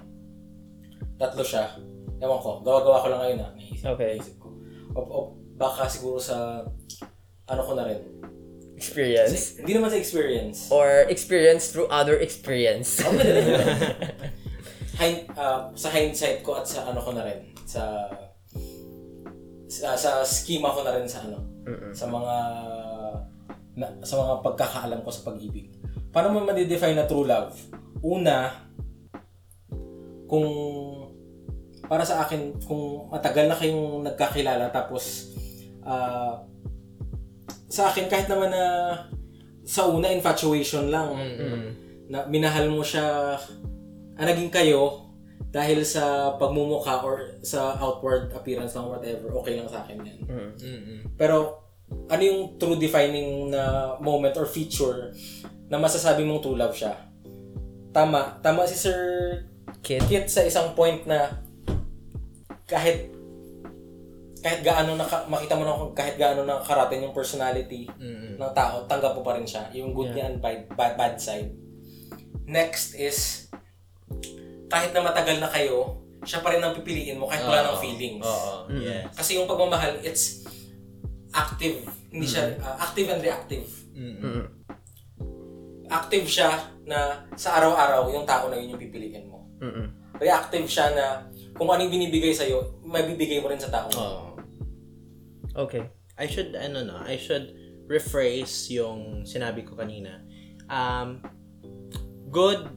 [1.17, 1.78] tatlo siya.
[2.22, 3.52] Ewan ko, gawa-gawa ko lang ngayon ah.
[3.54, 4.12] Naisip, Okay.
[4.17, 4.48] naisip ko.
[4.94, 5.17] O, o
[5.58, 6.65] baka siguro sa,
[7.50, 8.02] ano ko na rin.
[8.78, 9.62] Experience.
[9.62, 10.74] Hindi naman sa experience.
[10.74, 12.98] Or experience through other experience.
[15.01, 17.49] Hind, ah, sa hindsight ko at sa ano ko na rin.
[17.65, 18.05] Sa,
[19.65, 21.41] sa, sa schema ko na rin sa ano.
[21.89, 22.35] Sa mga,
[23.81, 25.73] na, sa mga pagkakaalam ko sa pag-ibig.
[26.13, 27.57] Paano mo ma-define na true love?
[28.05, 28.69] Una,
[30.29, 30.45] kung
[31.89, 35.33] para sa akin, kung matagal na kayong nagkakilala tapos
[35.81, 36.45] ah,
[37.71, 38.65] sa akin kahit naman na
[39.63, 41.15] sa una infatuation lang
[42.11, 43.39] na minahal mo siya
[44.17, 45.12] ah, naging kayo
[45.52, 50.19] dahil sa pagmumukha or sa outward appearance ng whatever okay lang sa akin yan
[51.19, 51.60] pero
[52.08, 55.12] ano yung true defining na moment or feature
[55.67, 56.95] na masasabi mong true love siya
[57.91, 59.00] tama tama si Sir
[59.82, 60.06] Kid.
[60.06, 61.41] Kit sa isang point na
[62.69, 63.10] kahit
[64.41, 67.86] kahit gaano naka, makita mo na kahit gaano nakakarating yung personality
[68.41, 69.69] ng tao, tanggap mo pa rin siya.
[69.78, 71.54] Yung good niya and bad, bad, bad side.
[72.50, 73.40] Next is,
[74.71, 78.24] kahit na matagal na kayo, siya pa rin ang pipiliin mo kahit wala ng feelings.
[78.24, 79.10] Oo, yes.
[79.17, 80.45] Kasi yung pagmamahal, it's
[81.34, 81.82] active.
[82.13, 83.65] Hindi siya, uh, active and reactive.
[85.91, 86.50] Active siya
[86.86, 89.50] na sa araw-araw, yung tao na yun yung pipiliin mo.
[89.60, 90.17] Mm-mm.
[90.21, 91.06] Reactive siya na
[91.58, 93.89] kung ano yung binibigay sa'yo, mabibigay mo rin sa tao.
[93.91, 94.24] Oo.
[95.67, 95.89] Okay.
[96.21, 97.52] I should, ano no, I should
[97.89, 100.24] rephrase yung sinabi ko kanina.
[100.71, 101.19] Um,
[102.32, 102.69] good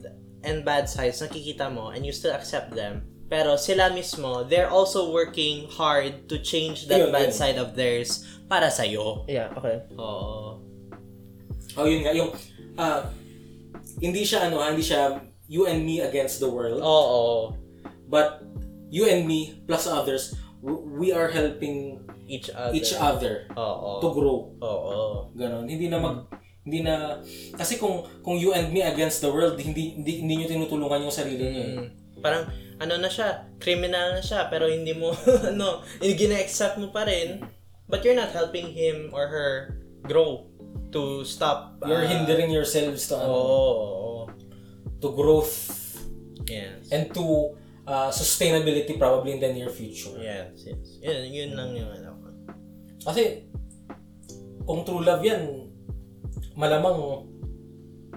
[0.45, 3.03] and bad sides, nakikita mo, and you still accept them.
[3.25, 7.35] Pero sila mismo, they're also working hard to change that Yun, bad yun.
[7.35, 9.25] side of theirs para sa'yo.
[9.25, 9.81] Yeah, okay.
[9.97, 10.61] Oo.
[11.75, 12.29] Oh, yun nga, yung,
[12.77, 13.09] ah,
[13.97, 17.57] hindi siya ano, hindi siya you and me against the world, Oo.
[18.05, 18.45] but
[18.93, 22.73] you and me plus others, we are helping Each other.
[22.73, 24.01] each other Oo.
[24.01, 24.37] to grow.
[24.57, 25.29] Oo.
[25.37, 25.69] Ganon.
[25.69, 26.25] Hindi na mag
[26.65, 27.21] hindi na
[27.53, 31.13] kasi kung kung you and me against the world, hindi hindi, hindi niyo tinutulungan yung
[31.13, 31.63] sarili niyo.
[31.63, 31.73] eh.
[31.77, 31.87] Mm.
[32.19, 35.13] Parang, ano na siya, criminal na siya, pero hindi mo,
[35.51, 37.37] ano, gina-accept mo pa rin,
[37.85, 39.49] but you're not helping him or her
[40.01, 40.49] grow
[40.89, 41.77] to stop.
[41.85, 44.25] You're uh, hindering yourselves to ano, oo.
[44.97, 45.53] to growth
[46.45, 46.89] Yes.
[46.89, 47.53] and to
[47.85, 50.13] uh, sustainability probably in the near future.
[50.17, 50.97] yes, yes.
[51.01, 52.27] Yun, yun lang yung ano ko.
[53.05, 53.45] Kasi,
[54.61, 55.64] kung true love yan,
[56.55, 57.27] malamang,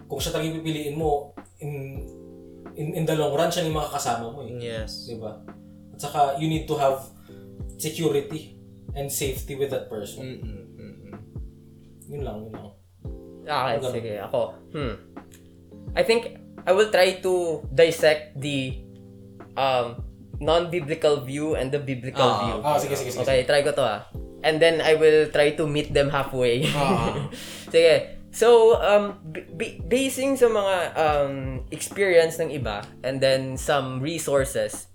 [0.09, 2.03] kung siya talagang pipiliin mo, in,
[2.79, 4.57] in, in the long run, siya yung makakasama mo eh.
[4.57, 5.11] Yes.
[5.11, 5.43] Di ba?
[5.93, 7.03] At saka, you need to have
[7.77, 8.57] security
[8.95, 10.25] and safety with that person.
[10.25, 11.15] Mm-mm, mm-mm.
[12.09, 12.71] Yun lang, yun lang.
[13.49, 14.13] Okay, sige.
[14.29, 14.41] Ako.
[14.77, 14.95] Hmm.
[15.97, 16.37] I think
[16.69, 18.77] I will try to dissect the
[19.57, 20.05] um
[20.39, 22.57] non-biblical view and the biblical Ah, view.
[22.61, 23.25] Ah, sige, sige, sige.
[23.25, 24.05] Okay, try ko to ah.
[24.45, 26.69] And then I will try to meet them halfway.
[26.71, 27.27] Ah.
[27.75, 28.18] Sige.
[28.39, 34.87] So, um, b- basing sa mga um, experience ng iba and then some resources,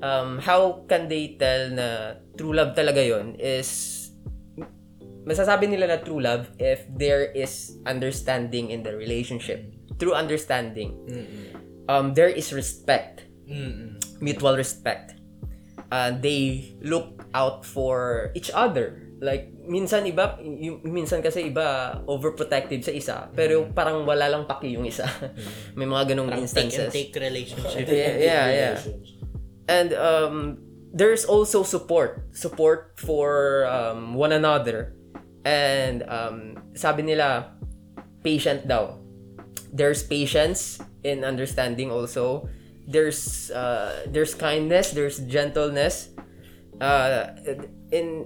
[0.00, 4.08] um, how can they tell na true love talaga yon is
[5.28, 9.68] masasabi nila na true love if there is understanding in the relationship.
[10.00, 10.96] True understanding.
[11.92, 14.00] Um, there is respect Mm-mm.
[14.24, 15.12] mutual respect.
[15.92, 19.07] Uh, they look out for each other.
[19.18, 24.78] Like, minsan iba, yung, minsan kasi iba overprotective sa isa, pero parang wala lang paki
[24.78, 25.10] yung isa.
[25.78, 26.92] May mga ganong Parang take and instances.
[26.94, 27.84] take relationship.
[27.90, 28.74] Yeah, yeah, yeah.
[29.66, 30.34] And um,
[30.94, 32.30] there's also support.
[32.30, 34.94] Support for um, one another.
[35.44, 37.58] And um, sabi nila,
[38.22, 39.02] patient daw.
[39.74, 42.48] There's patience in understanding also.
[42.88, 46.08] There's uh, there's kindness, there's gentleness.
[46.80, 47.34] Uh,
[47.92, 48.24] in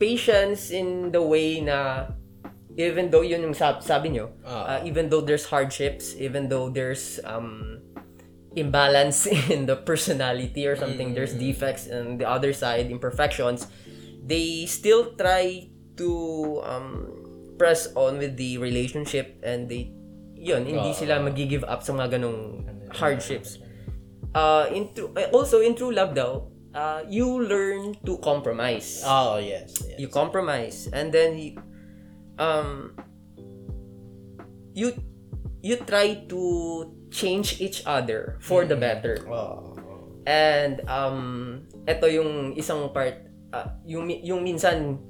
[0.00, 2.08] patience in the way na
[2.80, 4.80] even though yun yung sab- sabi nyo, Ah.
[4.80, 7.84] uh, even though there's hardships, even though there's um,
[8.56, 13.68] imbalance in the personality or something, there's defects on the other side, imperfections,
[14.24, 15.68] they still try
[16.00, 16.10] to
[16.64, 17.12] um,
[17.60, 19.92] press on with the relationship and they
[20.40, 22.64] yun, hindi sila magi-give up sa mga ganong
[22.96, 23.60] hardships.
[24.32, 26.40] Uh, in true, also, in true love daw,
[26.74, 29.74] uh, you learn to compromise Oh, yes.
[29.86, 29.98] yes.
[29.98, 31.56] you compromise and then you,
[32.38, 32.94] um
[34.74, 34.94] you
[35.60, 36.40] you try to
[37.10, 39.74] change each other for the better Oh.
[40.24, 45.00] and um ito yung isang part ah, yung yung minsan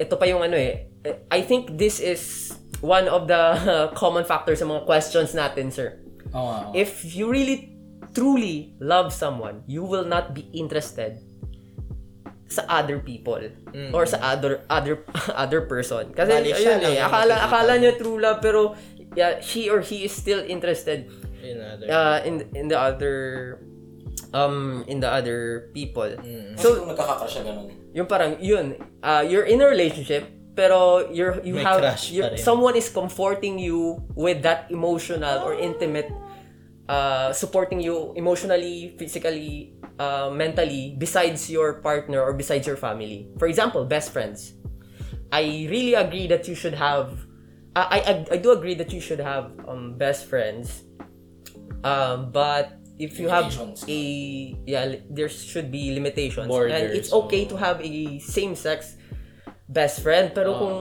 [0.00, 0.88] ito pa yung ano eh
[1.30, 2.50] I think this is
[2.82, 3.42] one of the
[4.00, 6.02] common factors sa mga questions natin sir
[6.34, 6.74] nga, oo.
[6.74, 7.75] If you really
[8.16, 11.20] truly love someone, you will not be interested
[12.48, 13.42] sa other people
[13.92, 15.04] or sa other other
[15.44, 16.16] other person.
[16.16, 18.72] Kasi Bali, siya ayun eh, akala makikita akala niya true love pero
[19.12, 21.12] yeah, she or he is still interested
[21.44, 21.86] In other.
[21.92, 23.58] uh, in in the other
[24.32, 26.08] um in the other people.
[26.56, 27.68] So, kung nagkakakrush siya ganun.
[27.92, 30.24] Yung parang yun, uh, you're in a relationship
[30.56, 36.08] pero you're you May have you're, someone is comforting you with that emotional or intimate
[36.88, 43.28] uh, supporting you emotionally, physically, uh, mentally besides your partner or besides your family.
[43.38, 44.54] For example, best friends.
[45.32, 47.26] I really agree that you should have
[47.76, 50.84] I I, I do agree that you should have um, best friends.
[51.84, 53.52] Um, but if you have
[53.86, 54.00] a
[54.64, 56.48] yeah, there should be limitations.
[56.48, 58.96] Borders, and it's okay to have a same sex
[59.68, 60.76] best friend pero kung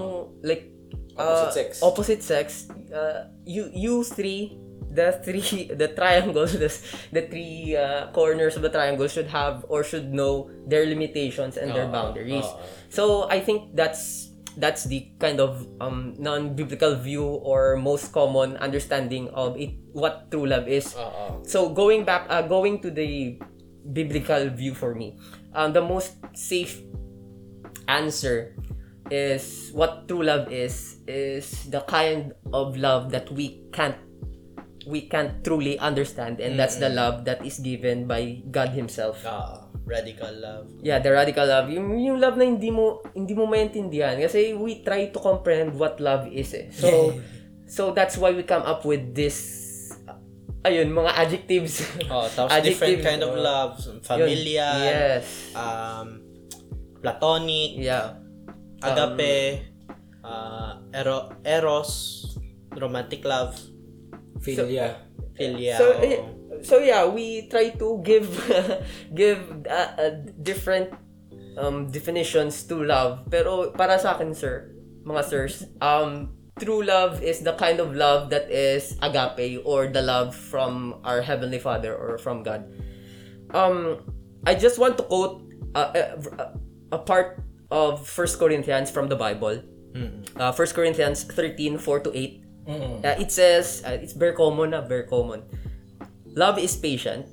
[0.45, 0.69] like
[1.17, 1.69] uh, Opposite sex.
[1.81, 4.53] opposite sex uh, you you three
[4.95, 6.71] the three the triangle the,
[7.11, 11.75] the three uh, corners of the triangle should have or should know their limitations and
[11.75, 12.59] their Oo, boundaries oo.
[12.89, 19.27] so i think that's that's the kind of um, non-biblical view or most common understanding
[19.35, 21.43] of it what true love is Oo.
[21.43, 23.35] so going back uh, going to the
[23.91, 25.19] biblical view for me
[25.53, 26.81] um, the most safe
[27.91, 28.55] answer
[29.11, 33.97] is what true love is is the kind of love that we can't
[34.85, 39.65] we can't truly understand and that's the love that is given by God himself Oo.
[39.85, 40.65] Radical love.
[40.81, 44.81] yeah the radical love yung, yung love na hindi mo hindi mo maintindihan kasi we
[44.81, 46.73] try to comprehend what love is eh.
[46.73, 47.13] so
[47.69, 49.37] so that's why we come up with this
[50.09, 50.17] uh,
[50.65, 53.77] ayun mga adjectives Oh, tapos different Adjectives, kind of love.
[53.77, 54.01] Yun.
[54.01, 54.73] Familial.
[54.81, 56.25] yes Um,
[57.01, 57.77] platonic.
[57.77, 58.17] yeah
[58.81, 59.65] Agape.
[60.21, 62.21] uh, ero, eros.
[62.73, 63.55] Romantic love.
[64.39, 64.95] Philia.
[65.77, 66.03] so oo.
[66.03, 66.19] eh,
[66.63, 68.27] so yeah we try to give
[69.19, 70.91] give uh, uh, different
[71.59, 73.27] um definitions to love.
[73.31, 74.71] Pero para sa akin sir
[75.05, 80.01] mga sirs um true love is the kind of love that is agape or the
[80.01, 82.63] love from our heavenly father or from god.
[83.51, 83.99] Um
[84.47, 85.43] i just want to quote
[85.75, 86.55] uh, a,
[86.95, 87.43] a part
[87.73, 89.59] of First corinthians from the bible.
[90.37, 93.05] Uh, 1 corinthians 13 4 to 8 Mm-mm.
[93.05, 95.43] Uh, it says, uh, it's very common na, very common.
[96.35, 97.25] Love is patient.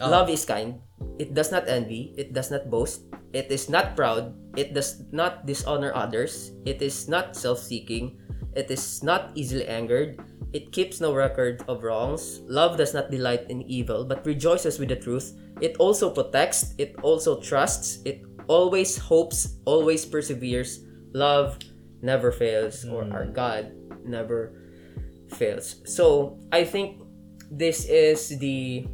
[0.00, 0.80] Love is kind.
[1.18, 2.14] It does not envy.
[2.16, 3.02] It does not boast.
[3.32, 4.34] It is not proud.
[4.56, 6.50] It does not dishonor others.
[6.66, 8.18] It is not self-seeking.
[8.56, 10.18] It is not easily angered.
[10.52, 12.40] It keeps no record of wrongs.
[12.48, 15.32] Love does not delight in evil, but rejoices with the truth.
[15.60, 16.74] It also protects.
[16.76, 18.00] It also trusts.
[18.04, 20.84] It always hopes, always perseveres.
[21.14, 21.58] Love
[22.02, 23.72] never fails, or our God
[24.04, 24.52] never
[25.28, 25.80] fails.
[25.84, 27.02] So, I think
[27.50, 28.86] this is the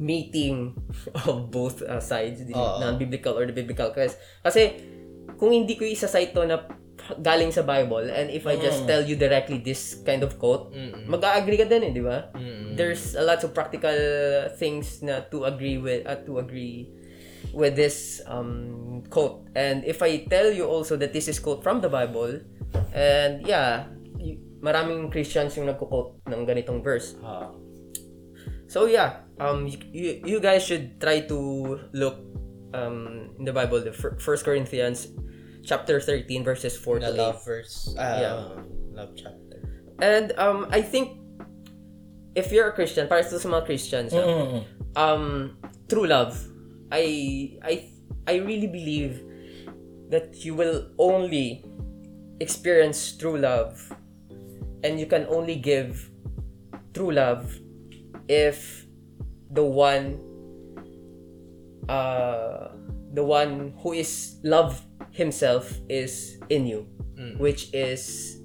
[0.00, 0.74] meeting
[1.28, 2.80] of both uh, sides, the Oo.
[2.80, 3.92] non-biblical or the biblical.
[3.92, 4.62] Kasi, kasi
[5.36, 6.64] kung hindi ko isa-cite to na
[7.24, 10.70] galing sa Bible and if I just tell you directly this kind of quote,
[11.08, 12.30] mag-agree ka din eh, di ba?
[12.76, 13.96] There's a lot of practical
[14.60, 16.92] things na to agree with uh, to agree
[17.50, 19.48] with this um, quote.
[19.56, 22.40] And if I tell you also that this is quote from the Bible,
[22.94, 23.90] and yeah,
[24.60, 27.16] maraming Christians yung nagko-quote ng ganitong verse.
[27.24, 27.50] Ah.
[28.70, 31.38] So yeah, um, you, you, guys should try to
[31.92, 32.22] look
[32.72, 35.08] um, in the Bible, the fir- First Corinthians
[35.66, 37.18] chapter 13 verses 4 The to 8.
[37.18, 37.90] love verse.
[37.98, 38.36] Uh, Yeah.
[38.94, 39.58] Love chapter.
[40.00, 41.18] And um, I think
[42.34, 44.62] if you're a Christian, para sa mga Christians, ah, Mm-mm.
[44.96, 45.56] um,
[45.88, 46.36] true love,
[46.92, 47.90] I I
[48.26, 49.20] I really believe
[50.10, 51.62] that you will only
[52.40, 53.78] experience true love
[54.82, 56.10] and you can only give
[56.94, 57.58] true love
[58.28, 58.86] if
[59.50, 60.18] the one
[61.88, 62.68] uh
[63.12, 66.86] the one who is love himself is in you
[67.36, 68.38] which is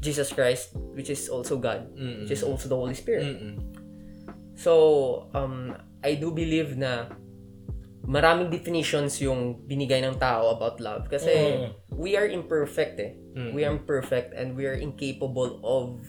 [0.00, 3.24] Jesus Christ which is also God which is also the Holy Spirit.
[3.26, 3.76] Mm-mm.
[4.56, 7.12] So, um, I do believe na
[8.06, 11.10] maraming definitions yung binigay ng tao about love.
[11.10, 11.68] Kasi Mm.
[11.92, 13.12] we are imperfect eh.
[13.52, 16.00] We are imperfect and we are incapable of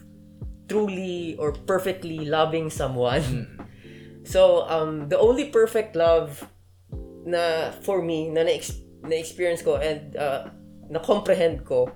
[0.70, 3.24] truly or perfectly loving someone.
[4.24, 6.46] so, um, the only perfect love
[7.28, 10.48] na for me, na na-ex- na-experience ko and uh,
[10.88, 11.92] na-comprehend ko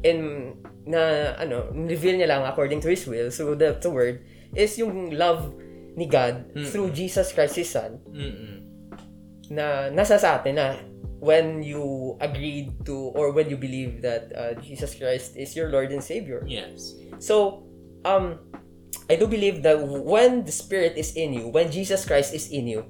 [0.00, 0.52] in
[0.84, 4.20] na ano, reveal niya lang according to his will so the, the word
[4.52, 5.52] is yung love
[5.96, 8.63] ni God through Jesus Christ his son Mm-mm.
[9.50, 10.76] Na nasa sa atin na
[11.24, 15.88] when you agreed to or when you believe that uh, Jesus Christ is your Lord
[15.88, 16.44] and Savior.
[16.44, 16.92] Yes.
[17.18, 17.64] So,
[18.04, 18.38] um
[19.08, 22.64] I do believe that when the spirit is in you, when Jesus Christ is in
[22.68, 22.88] you,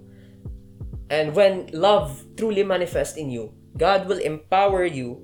[1.11, 5.19] and when love truly manifests in you, God will empower you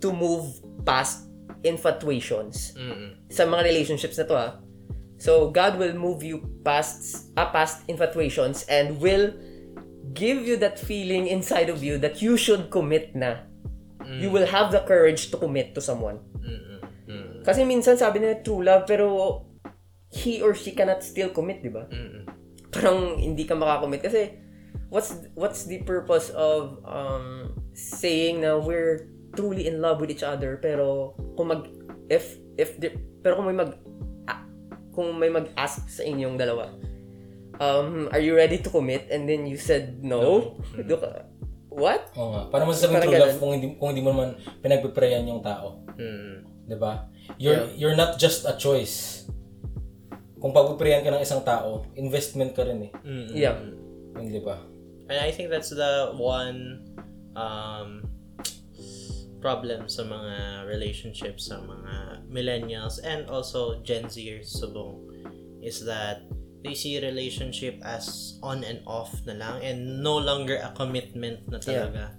[0.00, 1.26] to move past
[1.62, 3.18] infatuations Mm-mm.
[3.30, 4.52] sa mga relationships na to ah.
[5.18, 9.30] So God will move you past ah, past infatuations and will
[10.10, 13.46] give you that feeling inside of you that you should commit na.
[14.02, 16.18] You will have the courage to commit to someone.
[16.42, 17.46] Mm-mm.
[17.46, 19.40] Kasi minsan sabi nila true love pero
[20.12, 21.86] he or she cannot still commit, di ba?
[21.88, 22.28] Mm-mm.
[22.74, 24.36] Parang hindi ka makakommit kasi
[24.92, 30.60] what's what's the purpose of um saying na we're truly in love with each other
[30.60, 31.64] pero kung mag
[32.12, 32.92] if if the,
[33.24, 33.72] pero kung may mag
[34.92, 36.68] kung may mag-ask sa inyong dalawa
[37.62, 41.30] um are you ready to commit and then you said no, Do ka-
[41.70, 42.42] what Oo nga.
[42.50, 43.40] Para masasabing Parang true love ganun.
[43.40, 45.86] kung hindi, kung hindi mo naman pinagpiprayan yung tao.
[45.94, 46.42] Mm.
[46.66, 47.06] 'Di ba?
[47.38, 49.24] You're you're not just a choice.
[50.36, 52.92] Kung pagpiprayan ka ng isang tao, investment ka rin eh.
[53.06, 53.30] Mm-mm.
[53.30, 53.56] yeah
[54.18, 54.58] Yung 'di ba?
[55.06, 56.82] And I think that's the one
[57.38, 58.02] um,
[59.42, 65.02] problem sa mga relationships sa mga millennials and also Gen Zers subong
[65.58, 66.22] is that
[66.62, 71.58] they see relationship as on and off na lang and no longer a commitment na
[71.58, 72.14] talaga.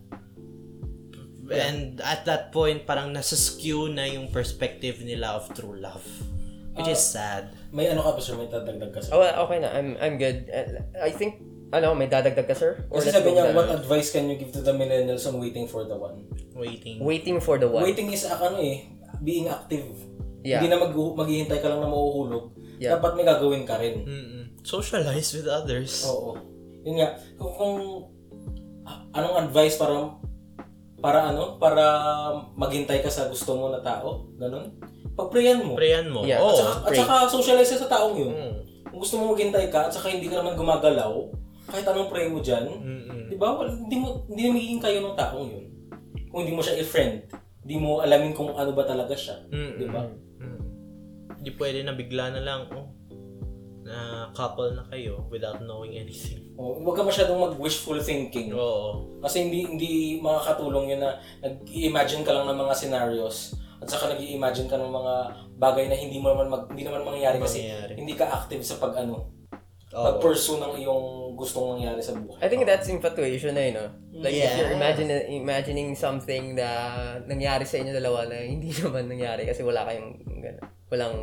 [1.44, 6.04] And at that point, parang nasa-skew na yung perspective nila of true love.
[6.74, 7.54] Which is sad.
[7.70, 8.34] May ano ka ba sir?
[8.34, 9.14] May tatagdag ka sir?
[9.14, 12.98] oh, okay na I'm I'm good Uh, I think ano may dadagdag ka sir or
[12.98, 15.94] Kasi sabi niya, what advice can you give to the millennials on waiting for the
[15.94, 16.26] one?
[16.58, 16.98] Waiting.
[16.98, 18.90] waiting for the one Waiting is ano eh,
[19.22, 19.86] being active.
[20.42, 20.66] Yeah.
[20.66, 22.58] Hindi na mag maghihintay ka lang na mauhulog.
[22.82, 22.98] Yeah.
[22.98, 24.04] Dapat may gagawin ka rin.
[24.04, 24.44] Mm-mm.
[24.64, 26.08] Socialize with others.
[26.08, 26.38] Oo.
[26.84, 27.16] Yun nga.
[27.38, 27.76] Kung, kung
[28.84, 30.20] ah, anong advice para
[31.04, 31.84] para ano, para
[32.56, 34.72] maghintay ka sa gusto mo na tao, ganun.
[35.14, 35.76] Pagprayan mo.
[35.76, 36.24] Prayan mo.
[36.24, 36.40] Yeah.
[36.40, 36.50] Oo.
[36.50, 37.00] At saka, at pray.
[37.04, 38.32] saka socialize ka sa taong yun.
[38.32, 38.54] Mm.
[38.88, 41.12] Kung gusto mo maghintay ka, at saka hindi ka naman gumagalaw,
[41.68, 43.28] kahit anong pray mo dyan, Mm-mm.
[43.28, 43.52] di ba?
[43.52, 45.66] Wal- Hindi mo, hindi magiging kayo ng taong yun.
[46.32, 47.28] Kung hindi mo siya i-friend,
[47.64, 49.44] hindi mo alamin kung ano ba talaga siya.
[49.52, 49.80] Mm-mm.
[49.80, 50.02] Di ba?
[51.44, 52.88] Hindi pwede na bigla na lang, oh,
[53.84, 56.40] na couple na kayo without knowing anything.
[56.54, 58.54] O, huwag ka masyadong mag-wishful thinking.
[58.54, 59.20] Oo.
[59.20, 64.70] Kasi hindi hindi makakatulong yun na nag-imagine ka lang ng mga scenarios at saka nag-imagine
[64.70, 65.14] ka ng mga
[65.60, 67.94] bagay na hindi mo naman mag, hindi naman mangyayari kasi Mangyayari.
[68.00, 69.34] hindi ka active sa pag ano,
[69.94, 70.04] Oo.
[70.04, 72.42] pag-pursue ng iyong gustong mangyari sa buhay.
[72.42, 73.86] I think that's infatuation na yun, no?
[74.16, 74.58] Like, if Yeah.
[74.60, 76.68] you're imagine, imagining something na
[77.24, 81.16] nangyari sa inyo dalawa na hindi naman nangyari kasi wala kayong, gano'n, walang,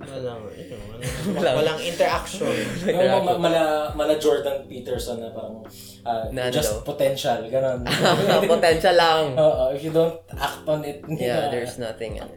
[0.00, 2.48] Walang, yun, Walang- walang, walang interaction.
[2.88, 5.60] Yung ma- mala, mala Jordan Peterson na parang
[6.02, 6.88] ah, Na ano just daw?
[6.88, 7.84] potential, ganun.
[8.48, 9.36] potential lang.
[9.36, 12.16] Oo, if you don't act on it, Yeah, na- there's nothing.
[12.16, 12.32] ano.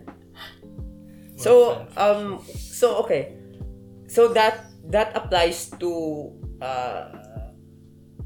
[1.36, 3.40] So, um, so okay.
[4.08, 5.92] So that that applies to
[6.62, 7.08] uh,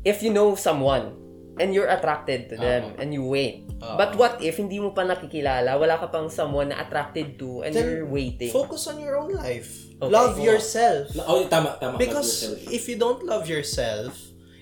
[0.04, 1.13] if you know someone
[1.60, 3.67] and you're attracted to them and you wait.
[3.78, 7.78] But what if hindi mo pa nakikilala, wala ka pang someone na attracted to and
[7.78, 8.50] Then, you're waiting?
[8.50, 9.70] Focus on your own life.
[10.02, 10.10] Okay.
[10.10, 10.46] Love Oo.
[10.46, 11.13] yourself.
[11.30, 11.98] Oh, tama, tama.
[12.02, 14.17] Because if you don't love yourself,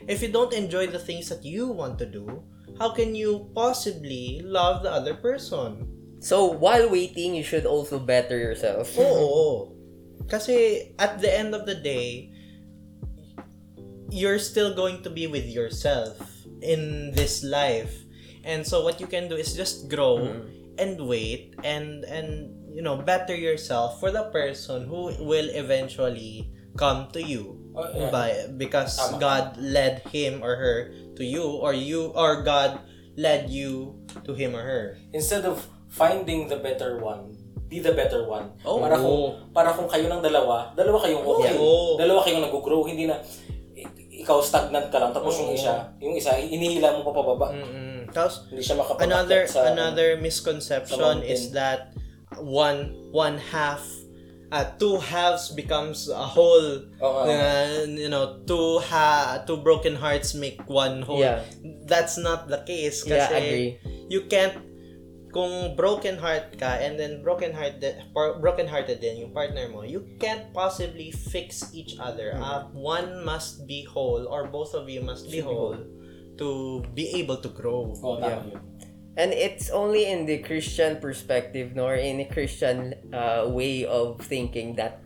[0.08, 2.28] if you don't enjoy the things that you want to do,
[2.80, 5.88] how can you possibly love the other person?
[6.20, 8.92] So while waiting, you should also better yourself.
[9.00, 9.72] Oo.
[10.28, 12.32] Kasi at the end of the day,
[14.10, 16.18] you're still going to be with yourself
[16.62, 17.94] in this life.
[18.44, 20.46] And so what you can do is just grow
[20.78, 27.08] and wait and and you know, better yourself for the person who will eventually come
[27.16, 27.56] to you.
[27.72, 28.12] Oh, yeah.
[28.12, 29.20] By because Tama.
[29.20, 32.84] God led him or her to you or you or God
[33.16, 33.96] led you
[34.28, 35.00] to him or her.
[35.16, 38.52] instead of finding the better one, be the better one.
[38.64, 38.78] Oh.
[38.80, 39.20] Para kung
[39.52, 41.54] para kung kayo ng dalawa, dalawa kayong okay.
[41.58, 41.98] Oo.
[41.98, 43.18] Dalawa kayong nag-grow, hindi na
[44.16, 45.58] ikaw stagnant ka lang tapos yung Oo.
[45.58, 47.48] isa, yung isa inihila mo pa pababa.
[47.52, 48.08] Mm-mm.
[48.16, 51.28] Tapos Hindi siya another sa another sa misconception mountain.
[51.28, 51.92] is that
[52.40, 53.84] one one half
[54.56, 57.84] uh, two halves becomes a whole nga.
[57.84, 61.44] Uh, you know two ha two broken hearts make one whole Yeah.
[61.90, 63.70] that's not the case kasi Yeah, agree.
[64.08, 64.56] you can't
[65.36, 67.76] kung broken heart ka and then broken heart
[68.40, 72.40] broken hearted din yung partner mo you can't possibly fix each other Hmm.
[72.40, 75.76] Uh, one must be whole or both of you must be whole
[76.40, 78.64] to be able to grow tama yun.
[79.16, 84.76] And it's only in the Christian perspective nor in a Christian uh, way of thinking
[84.76, 85.00] that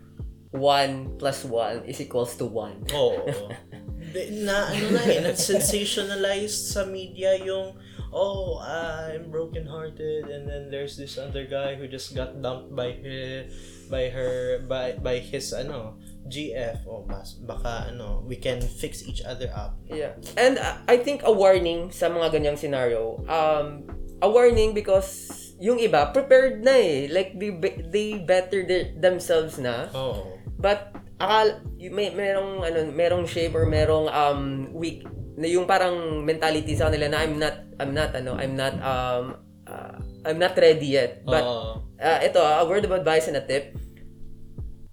[0.49, 2.81] one plus one is equals to one.
[2.89, 7.77] Di- na ano na eh, na-sensationalized sa media yung
[8.11, 13.47] oh, I'm brokenhearted, and then there's this other guy who just got dumped by her,
[13.89, 15.97] by her, by by his ano,
[16.29, 16.85] GF.
[16.85, 19.77] Oh, mas baka ano, we can fix each other up.
[19.89, 20.17] Yeah.
[20.37, 23.85] And uh, I think a warning sa mga ganyang scenario, um,
[24.21, 27.11] a warning because yung iba, prepared na eh.
[27.11, 27.51] Like, they,
[27.91, 29.91] they better their- themselves na.
[29.91, 30.39] Oo.
[30.55, 35.03] But, akal, may, merong, ano, merong shape or merong, um, weak,
[35.47, 39.23] yung parang mentality sa kanila na I'm not, I'm not, ano, I'm not, um,
[39.63, 41.23] uh, I'm not ready yet.
[41.23, 41.85] But, Oo.
[41.95, 43.77] uh, ito, a word of advice and a tip.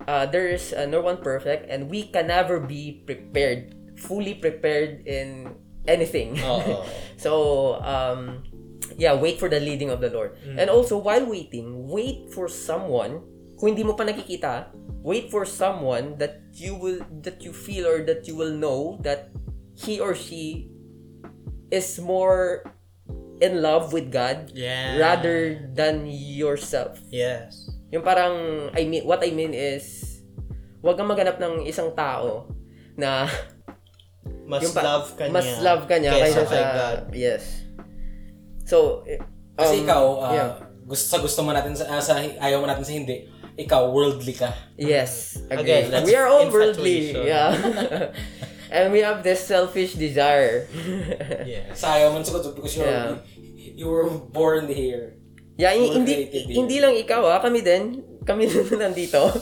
[0.06, 5.02] Uh, there is uh, no one perfect and we can never be prepared, fully prepared
[5.06, 5.50] in
[5.88, 6.38] anything.
[7.16, 8.44] So, um,
[9.00, 10.36] yeah, wait for the leading of the Lord.
[10.44, 13.24] And also, while waiting, wait for someone,
[13.56, 14.68] kung hindi mo pa nakikita,
[15.00, 19.32] wait for someone that you will, that you feel or that you will know that
[19.76, 20.72] he or she
[21.68, 22.64] is more
[23.38, 24.96] in love with God Yeah.
[24.96, 26.96] rather than yourself.
[27.12, 27.68] Yes.
[27.92, 28.34] Yung parang,
[28.72, 30.18] I mean, what I mean is,
[30.80, 32.48] wag kang maghanap ng isang tao
[32.96, 33.28] na
[34.50, 35.34] Mas yung pa- love ka niya.
[35.34, 36.98] mas love ka niya kaysa kaysa kay sa, God.
[37.12, 37.44] yes.
[38.64, 39.18] So, eh,
[39.54, 40.50] Kasi um, ikaw, ah, yeah.
[40.82, 44.32] gusto sa gusto mo natin sa, ah, sa ayaw mo natin sa hindi, ikaw worldly
[44.32, 44.50] ka.
[44.76, 45.90] Yes, Again, agree.
[45.90, 47.10] that's we are all worldly.
[47.12, 47.50] Yeah.
[48.70, 50.66] and we have this selfish desire.
[51.46, 51.80] Yes.
[51.80, 53.22] Sa ayaw mo sa because you're, Yeah.
[53.76, 55.16] you were born here.
[55.56, 56.52] yeah, hindi din.
[56.52, 58.02] hindi lang ikaw ah, kami din.
[58.26, 59.32] Kami din nandito.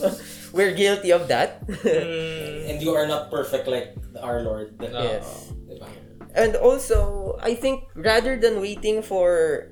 [0.55, 1.66] We're guilty of that.
[1.66, 4.79] Mm, And you are not perfect like our Lord.
[4.79, 4.87] no.
[5.03, 5.51] Yes.
[5.66, 5.91] Diba?
[6.35, 9.70] And also, I think rather than waiting for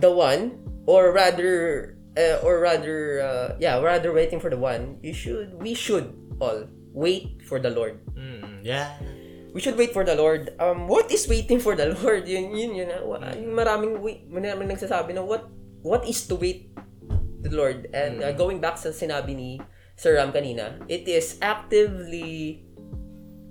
[0.00, 0.56] the one,
[0.88, 5.72] or rather, uh, or rather, uh, yeah, rather waiting for the one, you should, we
[5.76, 8.00] should all wait for the Lord.
[8.14, 8.96] Mm, yeah.
[9.52, 10.56] We should wait for the Lord.
[10.56, 12.28] Um, what is waiting for the Lord?
[12.28, 12.88] Yun, yun, yun.
[12.88, 15.48] yung maraming, wait, maraming nagsasabi na what,
[15.84, 16.72] what is to wait
[17.42, 17.88] the Lord?
[17.92, 19.50] And uh, going back sa sinabi ni
[19.96, 22.64] Sir Ram kanina, it is actively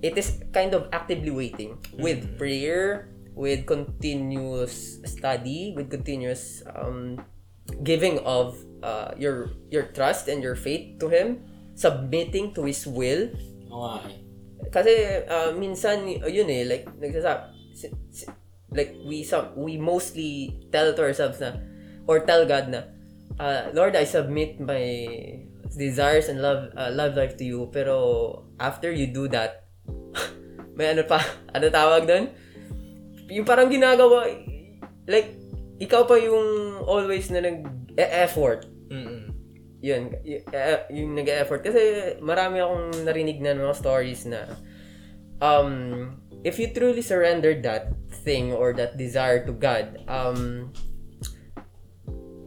[0.02, 7.22] it is kind of actively waiting with prayer, with continuous study, with continuous um,
[7.86, 11.46] giving of uh, your your trust and your faith to Him,
[11.82, 13.34] submitting to His will.
[13.74, 14.18] Oo nga eh.
[14.70, 14.94] Kasi
[15.26, 18.30] uh, minsan yun eh like nagsasab si- si-
[18.72, 21.58] like we some we mostly tell to ourselves na
[22.06, 22.88] or tell God na
[23.36, 24.80] uh, Lord I submit my
[25.76, 27.96] desires and love uh, love life to you pero
[28.62, 29.68] after you do that
[30.78, 31.20] may ano pa
[31.56, 32.32] ano tawag doon
[33.28, 34.28] yung parang ginagawa
[35.08, 35.36] like
[35.80, 39.31] ikaw pa yung always na nag-effort Mm-mm.
[39.82, 41.66] Yun, y- eh, yung nag-effort.
[41.66, 41.82] Kasi
[42.22, 44.46] marami akong narinig na mga stories na
[45.42, 46.16] um,
[46.46, 47.90] if you truly surrender that
[48.22, 50.70] thing or that desire to God, um,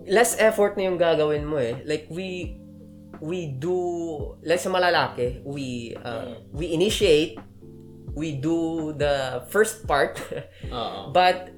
[0.06, 1.82] less effort na yung gagawin mo eh.
[1.84, 2.56] Like we
[3.20, 7.38] we do like sa malalaki, we uh, we initiate,
[8.14, 10.20] we do the first part,
[10.70, 11.10] Oo.
[11.10, 11.50] but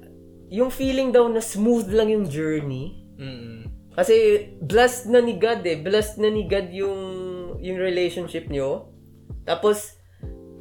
[0.47, 3.66] yung feeling daw na smooth lang yung journey, Mm-mm.
[3.97, 5.81] Kasi blessed na ni God eh.
[5.81, 7.01] Blessed na ni God yung
[7.57, 8.93] yung relationship nyo.
[9.41, 9.97] Tapos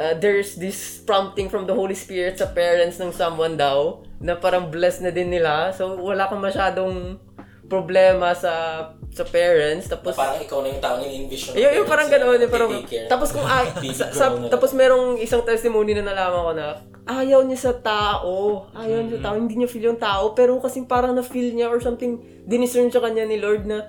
[0.01, 4.73] uh, there's this prompting from the Holy Spirit sa parents ng someone daw na parang
[4.73, 5.69] blessed na din nila.
[5.77, 7.21] So wala kang masyadong
[7.67, 8.55] problema sa
[9.17, 9.89] sa parents.
[9.89, 11.57] Tapos parang ikaw na yung taong in-envision.
[11.57, 12.71] ng yung, yung parang na yung parang,
[13.09, 16.67] tapos kung, ay, sa, sa- na- tapos merong isang testimony na nalaman ko na,
[17.09, 20.85] ayaw niya sa tao, ayaw niya sa tao, hindi niya feel yung tao, pero kasi
[20.85, 23.89] parang na-feel niya or something, diniscern sa kanya ni Lord na,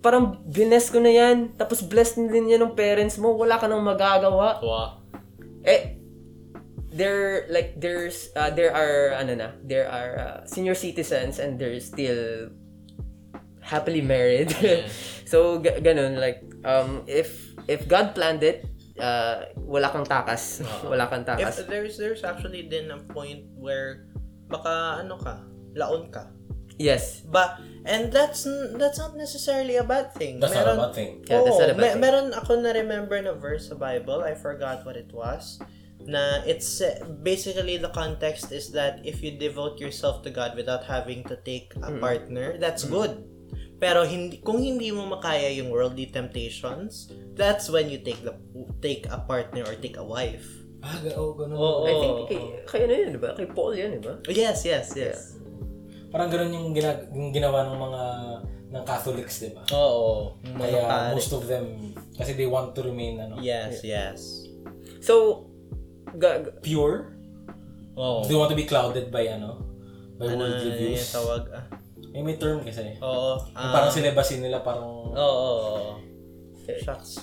[0.00, 3.68] parang bless ko na yan, tapos blessed na din yan ng parents mo, wala ka
[3.68, 4.56] nang magagawa.
[4.64, 5.04] Wow.
[5.68, 6.00] Eh,
[6.90, 11.78] there, like, there's, uh, there are, ano na, there are uh, senior citizens and they're
[11.78, 12.50] still
[13.72, 14.52] happily married.
[15.32, 18.68] so, ga- ganun, like, um, if, if God planned it,
[19.00, 20.60] uh, wala kang takas.
[20.84, 21.66] wala kang If takas.
[21.66, 24.04] there's there's actually then a point where
[24.52, 25.40] baka ano ka,
[25.72, 26.28] laon ka.
[26.76, 27.24] Yes.
[27.24, 28.44] But and that's
[28.76, 30.40] that's not necessarily a bad thing.
[30.40, 31.24] That's not a bad thing.
[31.24, 32.02] Yeah, that's not a bad me- thing.
[32.04, 35.60] meron ako na remember na verse sa Bible, I forgot what it was.
[36.02, 40.84] Na it's uh, basically the context is that if you devote yourself to God without
[40.84, 43.22] having to take a partner, that's good.
[43.82, 48.30] Pero hindi kung hindi mo makaya yung worldly temptations, that's when you take the
[48.78, 50.46] take a partner or take a wife.
[50.82, 51.58] Ah, oh, ganun.
[51.58, 51.82] Oo.
[51.86, 53.34] I think kay, kay ano yun, di ba?
[53.34, 54.18] Kay Paul yun, di ba?
[54.30, 55.34] Yes, yes, yes.
[56.10, 58.02] Parang ganun yung, gina- yung ginawa ng mga
[58.72, 59.62] ng Catholics, di ba?
[59.74, 60.38] Oo.
[60.42, 64.46] Kaya most of them, kasi they want to remain ano, Yes, yes.
[65.02, 65.46] So,
[66.18, 67.14] ga, ga- pure.
[67.94, 68.26] Oo.
[68.26, 69.62] They want to be clouded by ano,
[70.18, 70.98] By ano world reviews.
[70.98, 71.42] yung tawag?
[71.50, 71.66] Ah,
[72.12, 72.96] May may term kasi.
[72.98, 73.30] oo.
[73.40, 75.92] Yung ah, parang sinebasin nila parang Oo, oo, oo.
[76.78, 77.18] Shucks.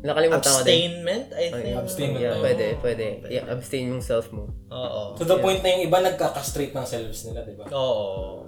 [0.00, 0.92] Nakalimutan ko din.
[1.00, 1.64] Abstainment, I think.
[1.66, 1.80] yeah.
[1.80, 2.44] Abstainment Yeah, tayo.
[2.44, 3.06] pwede, pwede.
[3.26, 4.48] Yeah, abstain yung self mo.
[4.68, 5.16] Oo.
[5.16, 7.64] to the point na yung iba nagkakastrate ng selves nila, di ba?
[7.70, 8.44] Oo.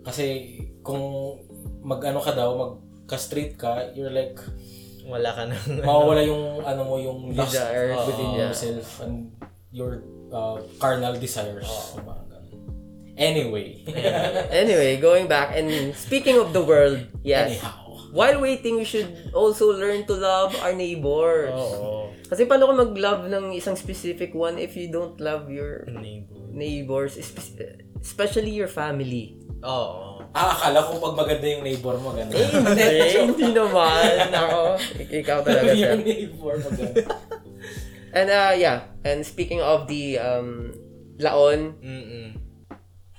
[0.00, 0.24] Kasi
[0.80, 1.36] kung
[1.82, 4.38] mag-ano ka daw, mag-castrate ka, you're like,
[5.02, 5.58] Wala ka nang...
[5.82, 8.40] mawawala yung ano mo, yung lust Desire uh, within within you.
[8.46, 9.14] yourself and
[9.70, 9.90] your
[10.30, 11.66] uh, carnal desires.
[11.66, 12.19] Mga ganun.
[13.20, 13.84] Anyway.
[14.64, 17.60] Anyway, going back and speaking of the world, yes.
[17.60, 17.76] Anyhow.
[18.10, 21.54] While waiting, we should also learn to love our neighbors.
[21.54, 22.10] Oo.
[22.26, 26.42] Kasi paano ka mag-love ng isang specific one if you don't love your Neighbor.
[26.50, 29.38] neighbors, espe- especially your family?
[29.62, 30.26] Oo.
[30.32, 32.34] Ah, akala ko pag maganda yung neighbor mo, ganun.
[32.34, 32.86] Eh, hindi,
[33.30, 34.30] hindi naman.
[34.30, 34.58] Ako,
[34.96, 35.94] ik- ikaw talaga siya.
[35.94, 37.02] yung neighbor maganda.
[38.10, 40.74] And uh, yeah, and speaking of the um,
[41.22, 42.39] laon, Mm-mm.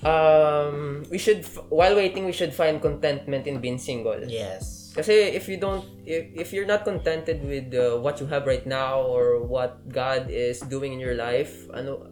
[0.04, 4.20] Um, we should, f- while waiting, we should find contentment in being single.
[4.26, 4.92] Yes.
[4.92, 8.68] Kasi if you don't, if, if you're not contented with uh, what you have right
[8.68, 12.12] now or what God is doing in your life, ano,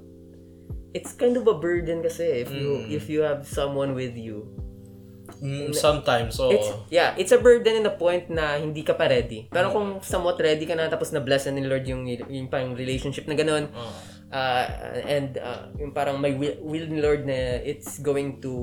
[0.94, 4.48] it's kind of a burden kasi if you if you have someone with you.
[5.40, 6.52] Mm, sometimes, oo.
[6.52, 9.46] It's yeah, it's a burden in the point na hindi ka pa ready.
[9.52, 12.74] Pero kung somewhat ready ka na tapos na bless na ni Lord yung yung parang
[12.74, 13.70] relationship na ganun.
[13.70, 13.92] Oo.
[14.32, 14.66] Uh,
[15.06, 18.54] and uh, yung parang may will, will ni Lord na it's going to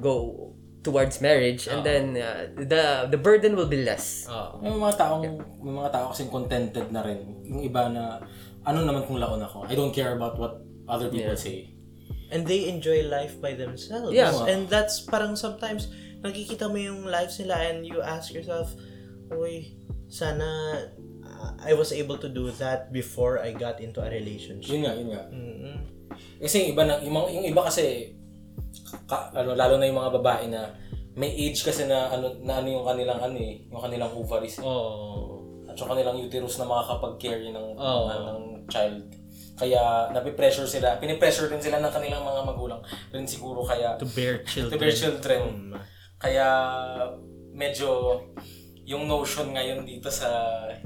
[0.00, 0.46] go
[0.86, 4.30] towards marriage and then uh, the the burden will be less.
[4.30, 4.62] Oo.
[4.62, 5.22] May mga taong,
[5.58, 7.42] may mga tao kasing contented na rin.
[7.42, 8.22] Yung iba na,
[8.62, 9.66] ano naman kung laon ako.
[9.66, 11.74] I don't care about what other people say.
[12.30, 14.14] And they enjoy life by themselves.
[14.14, 14.34] Yeah.
[14.46, 15.90] And that's parang sometimes,
[16.22, 18.70] nakikita mo yung lives nila and you ask yourself,
[19.30, 19.74] Uy,
[20.06, 20.78] sana uh,
[21.62, 24.70] I was able to do that before I got into a relationship.
[24.72, 25.22] Yun nga, yun nga.
[25.30, 25.76] Mm-mm.
[26.40, 28.12] Kasi yung iba, na, yung, yung iba kasi,
[29.06, 30.72] ka, ano, lalo na yung mga babae na
[31.16, 34.60] may age kasi na ano, na ano yung kanilang ano eh, yung kanilang ovaries.
[34.60, 35.64] Oo.
[35.64, 38.04] At yung kanilang uterus na makakapag-carry ng, Oo.
[38.08, 39.00] ng, ng child.
[39.56, 44.44] Kaya napipressure sila, pinipressure din sila ng kanilang mga magulang rin siguro kaya To bear
[44.44, 44.68] children.
[44.68, 45.40] to bear children.
[45.48, 45.72] Mm.
[46.20, 46.48] Kaya
[47.56, 48.20] medyo
[48.86, 50.30] yung notion ngayon dito sa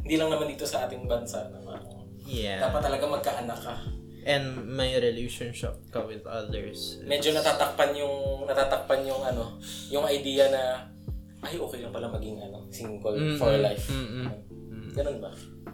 [0.01, 2.63] hindi lang naman dito sa ating bansa na parang Yeah.
[2.63, 3.75] dapat talaga magkaanak ka.
[4.23, 7.01] And may relationship ka with others.
[7.03, 9.59] Medyo natatakpan yung natatakpan yung ano,
[9.91, 10.87] yung idea na
[11.43, 13.89] ay okay lang pala maging ano, single for life.
[13.91, 14.29] Mm-mm.
[14.95, 15.33] Ganun ba?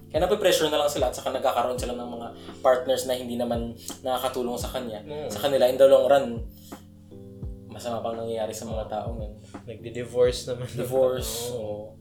[0.09, 2.27] Kaya nape-pressure na lang sila at saka nagkakaroon sila ng mga
[2.63, 5.03] partners na hindi naman nakakatulong sa kanya.
[5.29, 6.27] Sa kanila in the long run,
[7.69, 9.33] masama pang nangyayari sa mga yun.
[9.69, 10.71] Nagdi-divorce naman.
[10.73, 11.93] Divorce, o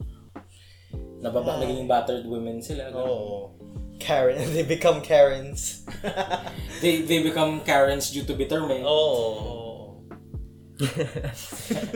[1.22, 2.89] nababa, naging battered women sila.
[2.89, 3.03] ganun.
[3.03, 3.55] Oo.
[3.99, 4.38] Karen.
[4.55, 5.88] They become Karens.
[6.82, 8.84] They, they become Karens due to bitter men.
[8.84, 10.03] Oo.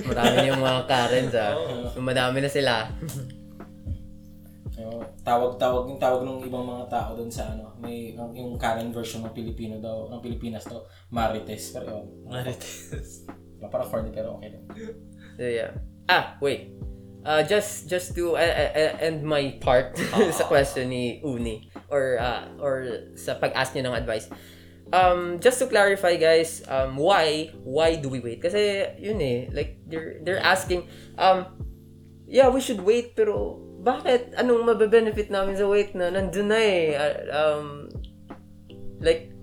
[0.08, 1.54] Marami yung mga Karens ah.
[2.00, 2.88] Madami na sila.
[5.28, 9.22] Tawag-tawag yung tawag ng ibang mga tao doon sa ano, may yung, yung Karen version
[9.28, 10.80] ng Pilipino daw, ng Pilipinas daw,
[11.12, 11.76] Marites.
[11.76, 13.28] Pero yun, Marites.
[13.68, 14.64] parang corny pero okay din.
[15.36, 15.76] So yeah.
[16.08, 16.72] Ah, wait.
[17.20, 19.92] Uh, just just to uh, uh, uh, end my part
[20.38, 24.32] sa question ni Uni or uh, or sa pag-ask niya ng advice.
[24.90, 28.40] Um, just to clarify guys, um, why why do we wait?
[28.40, 30.88] Kasi yun eh, like they're they're asking
[31.20, 31.60] um
[32.24, 34.32] yeah, we should wait pero bakit?
[34.40, 36.08] Anong mabe-benefit namin sa wait na?
[36.12, 36.96] Nandun na eh.
[36.96, 37.66] Uh, um
[39.04, 39.36] like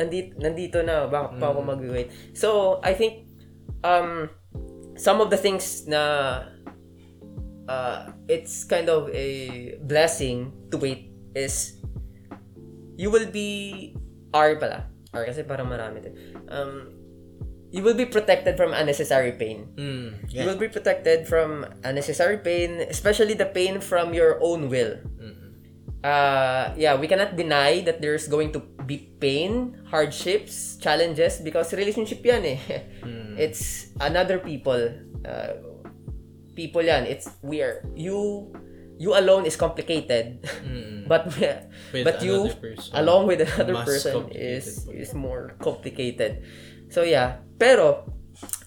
[0.00, 1.04] nandito nandito na.
[1.04, 2.08] Bakit pa ako mag-wait.
[2.32, 3.28] So i think
[3.84, 4.32] um
[4.98, 6.42] some of the things na
[7.68, 9.28] uh, it's kind of a
[9.84, 11.78] blessing to wait is
[12.96, 13.94] you will be
[14.32, 16.12] R pala R kasi parang marami din
[16.50, 16.92] um
[17.68, 20.24] you will be protected from unnecessary pain Mm.
[20.32, 24.96] you will be protected from unnecessary pain, especially the pain from your own will.
[25.98, 32.22] Uh, yeah, we cannot deny that there's going to be pain, hardships, challenges because relationship
[32.22, 32.60] yan eh.
[33.36, 34.78] It's another people.
[35.26, 35.67] Uh,
[36.58, 37.06] people yan.
[37.06, 38.50] It's we are you
[38.98, 40.42] you alone is complicated.
[41.10, 41.30] but
[41.94, 42.90] With but you person.
[42.98, 44.90] along with another person is po.
[44.90, 46.42] is more complicated.
[46.90, 48.10] So yeah, pero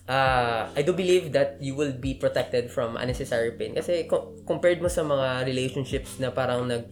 [0.08, 4.80] uh, I do believe that you will be protected from unnecessary pain kasi co- compared
[4.80, 6.88] mo sa mga relationships na parang nag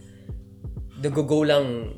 [1.00, 1.96] go lang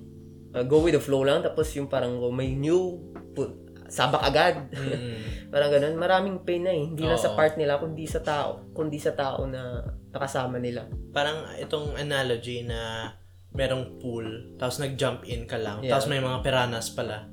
[0.55, 2.99] uh, go with the flow lang tapos yung parang oh, may new
[3.35, 3.62] pu-
[3.93, 4.73] sabak agad.
[5.53, 6.89] parang ganun, maraming pain na eh.
[6.89, 7.37] Hindi lang sa Oo.
[7.37, 10.89] part nila kundi sa tao, kundi sa tao na nakasama nila.
[11.13, 13.13] Parang itong analogy na
[13.53, 15.93] merong pool, tapos nag-jump in ka lang, Yeah.
[15.93, 17.29] tapos may mga piranhas pala.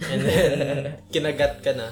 [0.00, 0.46] And then,
[1.14, 1.90] kinagat ka na.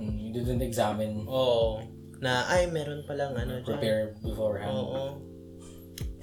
[0.00, 1.84] you didn't examine, Oo.
[2.24, 3.68] Na, ay, meron palang ano dyan.
[3.68, 4.72] prepare beforehand.
[4.72, 5.04] Oo.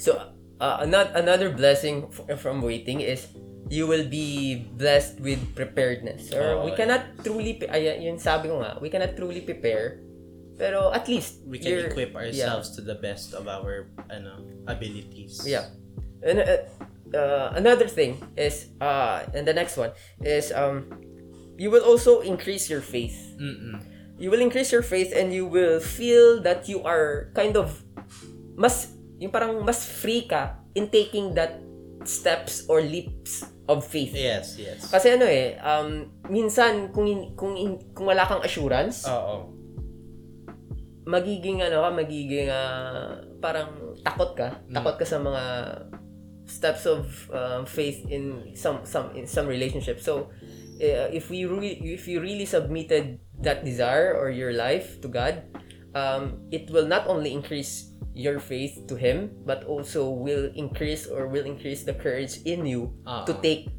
[0.01, 0.17] So,
[0.57, 3.29] uh, another, another blessing f- from waiting is
[3.69, 6.33] you will be blessed with preparedness.
[6.33, 10.01] Or Oo, we cannot truly, pre- ay, yun sabi ko nga, we cannot truly prepare.
[10.59, 15.39] Pero at least, We can equip ourselves to the best of our ano abilities.
[15.47, 15.71] Yeah.
[16.19, 16.67] And uh,
[17.15, 20.99] uh, another thing is, uh, and the next one is, um,
[21.55, 23.15] you will also increase your faith.
[23.39, 23.79] Mm-mm.
[24.19, 27.71] You will increase your faith and you will feel that you are kind of
[28.59, 31.63] mas yung parang mas free ka in taking that
[32.03, 34.17] steps or leaps of faith.
[34.17, 34.89] Yes, yes.
[34.89, 39.53] Kasi ano eh, um, minsan kung hin- kung hin- kung wala kang assurance, Oo.
[41.05, 45.43] magiging ano ka, magiging ah, parang takot ka, takot ka sa mga
[46.49, 50.01] steps of um, faith in some some in some relationship.
[50.01, 50.33] So
[50.81, 55.45] uh, if we really if you really submitted that desire or your life to God,
[55.95, 61.27] um, it will not only increase your faith to Him, but also will increase or
[61.27, 62.93] will increase the courage in you
[63.25, 63.39] to Ah.
[63.41, 63.69] take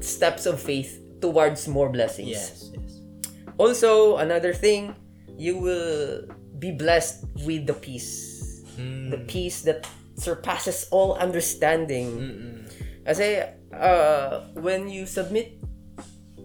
[0.00, 2.28] steps of faith towards more blessings.
[2.34, 3.00] Yes, yes.
[3.56, 4.96] Also, another thing,
[5.38, 6.26] you will
[6.58, 8.34] be blessed with the peace.
[8.74, 9.86] The peace that
[10.18, 12.08] surpasses all understanding.
[12.18, 12.54] Mm-mm.
[13.06, 15.62] Kasi, uh, when you submit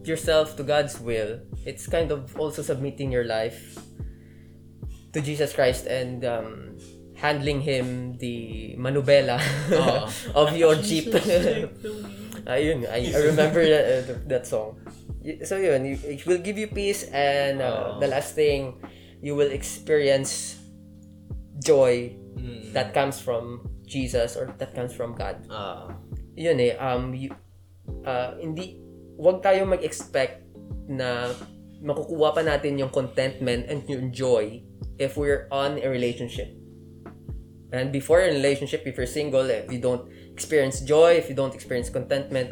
[0.06, 3.82] yourself to God's will, it's kind of also submitting your life
[5.14, 6.78] to Jesus Christ and um,
[7.16, 9.42] handling Him the manubela
[9.74, 10.08] Oo.
[10.40, 11.12] of your jeep.
[12.50, 14.80] Ayun, I, I remember that, uh, that song.
[15.44, 18.00] So yun, it will give you peace and uh, Oo.
[18.00, 18.80] the last thing,
[19.22, 20.58] you will experience
[21.60, 22.72] joy Mm.
[22.72, 25.44] that comes from Jesus or that comes from God.
[25.52, 25.92] Ah.
[26.40, 27.36] Yun eh, um, you,
[28.08, 28.80] uh, hindi,
[29.20, 30.48] wag tayo mag-expect
[30.88, 31.36] na
[31.84, 34.64] makukuha pa natin yung contentment and yung joy
[35.00, 36.52] if we're on a relationship.
[37.72, 41.54] And before a relationship, if you're single, if you don't experience joy, if you don't
[41.54, 42.52] experience contentment,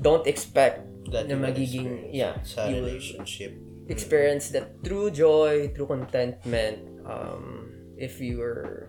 [0.00, 3.52] don't expect That na magiging, yeah, Sa you relationship.
[3.92, 7.68] experience that true joy, true contentment, um,
[8.00, 8.88] if you are,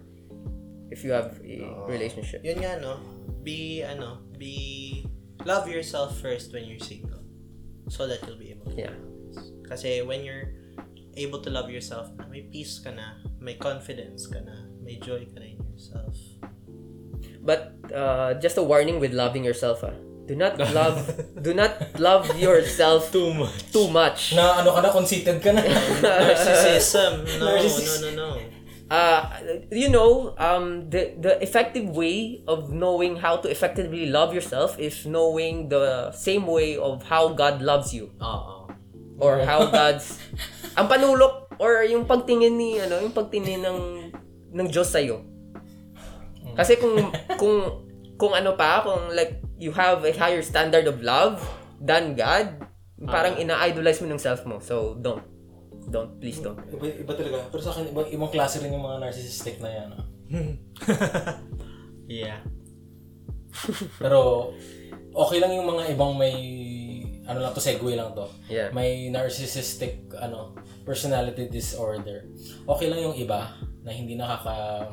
[0.93, 1.91] if you have a Oo.
[1.91, 2.39] relationship.
[2.45, 3.01] Yun nga, no?
[3.43, 5.03] Be, ano, be,
[5.43, 7.19] love yourself first when you're single.
[7.89, 8.95] So that you'll be able to Yeah.
[9.67, 10.53] Kasi when you're
[11.17, 15.25] able to love yourself na, may peace ka na, may confidence ka na, may joy
[15.31, 16.15] ka na in yourself.
[17.45, 19.83] But uh, just a warning with loving yourself.
[19.85, 19.93] Ah.
[20.25, 20.97] Do not love
[21.45, 23.69] do not love yourself Too much.
[23.69, 24.33] too much.
[24.33, 25.61] Na ano ka na, conceited ka na.
[26.01, 27.21] Narcissism.
[27.37, 28.29] No, Narcissis- no, no, no.
[28.89, 29.21] Uh,
[29.73, 35.05] you know, um, the the effective way of knowing how to effectively love yourself is
[35.09, 38.69] knowing the same way of how God loves you Oo.
[39.17, 40.21] or how God's
[40.75, 43.79] ang panulok or yung pagtingin ni ano, yung pagtingin ng
[44.55, 45.01] ng Diyos sa
[46.55, 46.95] Kasi kung
[47.41, 47.55] kung
[48.15, 51.39] kung ano pa, kung like you have a higher standard of love
[51.79, 52.63] than God,
[53.03, 54.59] parang ina-idolize mo ng self mo.
[54.63, 55.23] So don't
[55.91, 56.59] don't please don't.
[56.71, 57.37] iba, iba talaga.
[57.51, 59.89] Pero sa akin, iba, ibang klase rin yung mga narcissistic na yan.
[59.95, 60.03] ah.
[62.05, 62.37] Yeah.
[63.97, 64.51] Pero,
[65.09, 66.35] okay lang yung mga ibang may,
[67.25, 68.25] ano lang to, segue lang to.
[68.47, 68.69] Yeah.
[68.69, 70.53] May narcissistic, ano,
[70.85, 72.29] personality disorder.
[72.69, 73.49] Okay lang yung iba
[73.81, 74.89] na hindi nakaka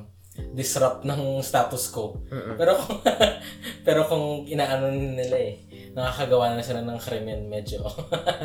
[0.57, 2.17] disrupt ng status quo.
[2.57, 2.99] Pero kung
[3.87, 5.61] pero kung inaano nila eh,
[5.93, 7.85] nakakagawa na sila ng krimen medyo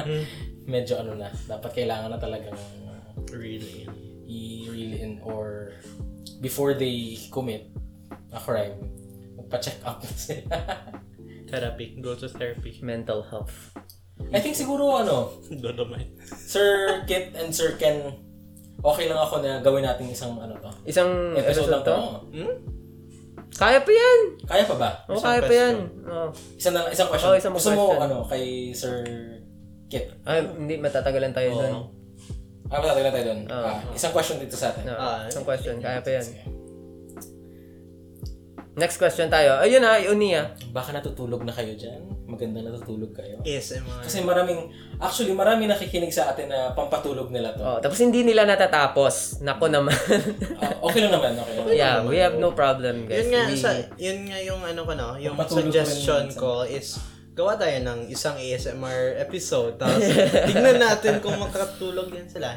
[0.73, 2.59] medyo ano na, dapat kailangan na talagang
[3.31, 3.87] Really.
[4.27, 5.71] i-reel in or
[6.43, 7.71] before they commit
[8.35, 8.75] a crime,
[9.39, 10.43] magpa-check up na sila.
[11.47, 11.95] Therapy.
[11.97, 12.77] Go to therapy.
[12.81, 13.71] Mental health.
[14.29, 15.31] I think siguro ano,
[15.63, 16.27] Dolomites.
[16.27, 18.01] Sir Kit and Sir Ken,
[18.77, 20.69] okay lang ako na gawin natin isang ano to.
[20.83, 21.95] Isang Episode lang to.
[22.33, 22.53] Hmm?
[23.49, 24.19] Kaya pa yan.
[24.43, 24.89] Kaya pa ba?
[25.07, 25.75] Oh, Isang kaya pa yan.
[26.03, 26.29] Oh.
[26.53, 27.29] Isang na, isang question.
[27.29, 28.03] Oh, isang Gusto mo question.
[28.03, 28.43] ano kay
[28.73, 28.95] Sir
[29.87, 30.11] Kit?
[30.25, 31.57] Ay, hindi matatagalan tayo Oo.
[31.57, 31.73] doon.
[32.67, 33.41] Ah, matatagal na tayo doon.
[33.47, 33.63] Oo.
[33.63, 34.83] Ah, isang question dito sa atin.
[34.83, 35.79] No, Ah, isang question.
[35.79, 36.25] Kaya pa yan.
[36.25, 36.41] Sige.
[38.77, 39.57] Next question tayo.
[39.57, 40.53] Ayun na, yun niya.
[40.69, 41.97] Baka natutulog na kayo dyan.
[42.29, 43.41] Maganda natutulog kayo.
[43.41, 44.05] ASMR.
[44.05, 44.69] Kasi maraming,
[45.01, 47.65] actually maraming nakikinig sa atin na pampatulog nila to.
[47.65, 49.41] Oh, tapos hindi nila natatapos.
[49.41, 49.97] Nako naman.
[50.61, 51.65] Ah, okay lang naman, okay lang.
[51.73, 53.25] yeah, we have no problem, guys.
[53.25, 57.01] yun nga, We- sa, yun nga yung ano ko no, yung suggestion ko is
[57.33, 60.01] gawa tayo ng isang ASMR episode tapos
[60.49, 62.53] tignan natin kung makatulog din sila.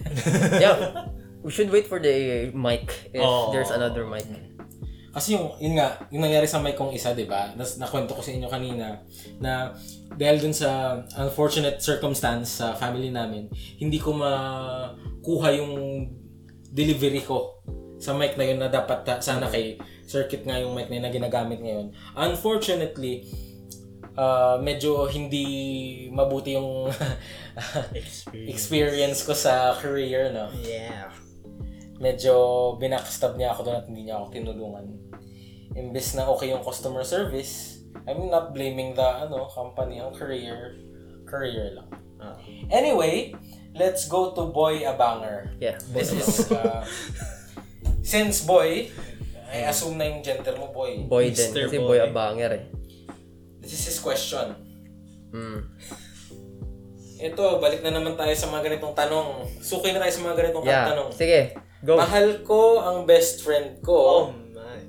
[0.56, 1.04] yeah.
[1.40, 3.48] We should wait for the mic if Oh.
[3.48, 4.28] there's another mic.
[5.10, 7.50] Kasi yung, yun nga, yung nangyari sa mic kong isa, di ba?
[7.58, 9.02] Nas, nakwento ko sa inyo kanina
[9.42, 9.74] na
[10.14, 13.50] dahil dun sa unfortunate circumstance sa family namin,
[13.82, 15.72] hindi ko makuha yung
[16.70, 17.58] delivery ko
[17.98, 21.04] sa mic na yun na dapat ta- sana kay circuit nga yung mic na yun
[21.04, 21.90] na ginagamit ngayon.
[22.14, 23.26] Unfortunately,
[24.14, 26.86] ah, medyo hindi mabuti yung
[28.54, 30.54] experience ko sa career, no?
[30.62, 31.29] Yeah.
[32.00, 32.34] Medyo
[32.80, 34.86] binackstab niya ako doon at hindi niya ako tinulungan.
[35.76, 40.80] Imbes na okay yung customer service, I'm not blaming the ano company, ang career,
[41.28, 41.88] career lang.
[42.16, 42.34] Ah.
[42.72, 43.36] Anyway,
[43.76, 45.52] let's go to Boy Abanger.
[45.60, 45.76] Yeah.
[45.92, 46.82] This is, uh,
[48.02, 48.88] since Boy,
[49.52, 51.04] I assume na yung gender mo, Boy.
[51.04, 51.52] Boy din.
[51.52, 51.68] Mr.
[51.68, 51.96] Kasi Boy.
[51.96, 52.64] boy abanger eh.
[53.60, 54.56] This is his question.
[55.30, 55.68] Mm.
[57.20, 59.44] Ito, balik na naman tayo sa mga ganitong tanong.
[59.60, 60.86] Suki na tayo sa mga ganitong Yeah.
[60.88, 61.08] tanong.
[61.12, 61.40] Sige.
[61.80, 61.96] Go.
[61.96, 63.96] Mahal ko ang best friend ko.
[63.96, 64.80] Oh my.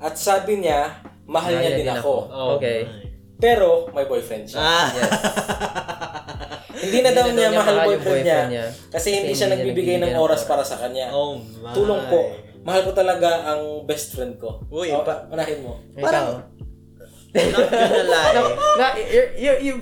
[0.00, 2.14] At sabi niya, mahal niya din ako.
[2.26, 2.82] Oh Okay.
[2.82, 3.04] my.
[3.36, 4.58] Pero may boyfriend siya.
[4.58, 4.88] Ah.
[6.74, 8.66] Hindi na daw niya mahal boyfriend, boyfriend niya, niya.
[8.88, 11.08] Kasi hindi siya nagbibigay ng oras para sa kanya.
[11.10, 11.72] Oh my.
[11.72, 12.20] Tulong po.
[12.60, 14.64] Mahal ko talaga ang best friend ko.
[14.68, 15.80] Uy, oh, pa- unahin mo.
[15.92, 16.40] Ikaw.
[17.34, 18.32] Not gonna lie.
[18.78, 19.74] Na, you, you, you,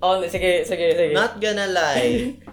[0.00, 1.12] oh, sige, sige, sige.
[1.12, 2.34] Not gonna lie.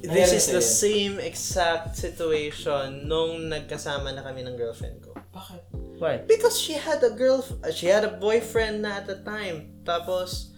[0.00, 5.12] This is the same exact situation nung nagkasama na kami ng girlfriend ko.
[5.34, 5.62] Bakit?
[5.98, 6.22] Why?
[6.22, 7.42] Because she had a girl,
[7.74, 9.74] she had a boyfriend na at the time.
[9.82, 10.54] Tapos,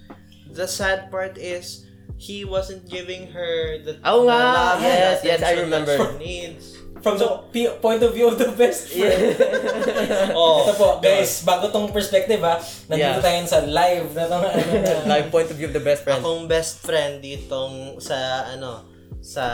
[0.46, 1.88] the sad part is,
[2.20, 4.12] he wasn't giving her the, the nga.
[4.28, 5.96] love and Yes, yes, I remember.
[5.96, 6.76] that she needs.
[7.00, 9.32] From the p- point of view of the best friend.
[10.36, 12.60] Oh, Ito po, guys, bago tong perspective ha,
[12.92, 13.24] nandito Yeah.
[13.24, 14.60] tayo sa live na tong ano.
[15.16, 16.20] Live point of view of the best friend.
[16.20, 18.84] akong best friend ditong sa ano
[19.20, 19.44] sa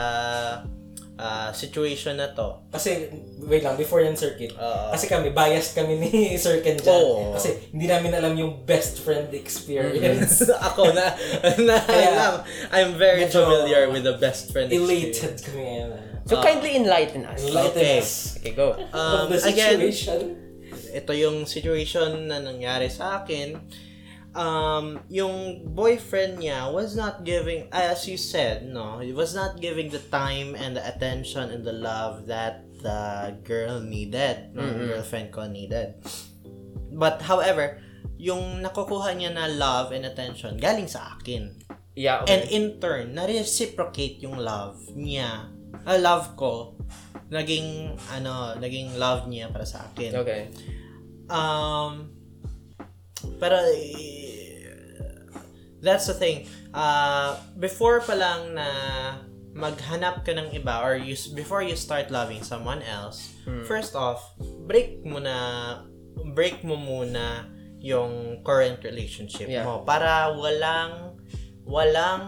[1.17, 2.61] ah, situation na to.
[2.69, 3.09] Kasi,
[3.41, 4.53] wait lang, before yan circuit.
[4.53, 4.93] Oo.
[4.93, 6.11] kasi kami, biased kami ni
[6.41, 6.93] Sir Ken dyan.
[6.93, 7.33] Oo.
[7.33, 10.45] Kasi hindi namin alam yung best friend experience.
[10.69, 11.17] ako na,
[11.57, 12.33] na Kaya, alam.
[12.69, 15.25] I'm very medyo familiar with the best friend experience.
[15.25, 15.89] Elated kami ngayon.
[15.89, 16.03] ah.
[16.27, 17.39] So kindly enlighten us.
[17.39, 17.97] Enlighten Okay.
[18.03, 18.75] us Okay, go.
[18.91, 20.19] Um, the again, situation.
[20.91, 23.57] ito yung situation na nangyari sa akin.
[24.37, 29.89] Um, yung boyfriend niya was not giving, as you said, no, he was not giving
[29.89, 35.49] the time and the attention and the love that the girl needed, no, girlfriend ko
[35.49, 35.97] needed.
[36.93, 37.81] But however,
[38.17, 41.57] yung nakukuha niya na love and attention galing sa akin.
[41.97, 42.53] Yeah, And okay.
[42.53, 45.49] in turn, na-reciprocate yung love niya,
[45.81, 46.77] ah, love ko,
[47.33, 50.13] naging, ano, naging love niya para sa akin.
[50.13, 50.53] Okay.
[51.25, 52.16] Um,
[53.35, 54.63] pero, eh,
[55.81, 56.47] that's the thing.
[56.73, 58.67] Uh, before pa lang na
[59.53, 63.33] maghanap ka ng iba or you, before you start loving someone else,
[63.65, 64.21] first off,
[64.69, 65.37] break mo na,
[66.33, 69.61] break mo muna yung current relationship Yeah.
[69.61, 71.13] mo para walang
[71.61, 72.25] walang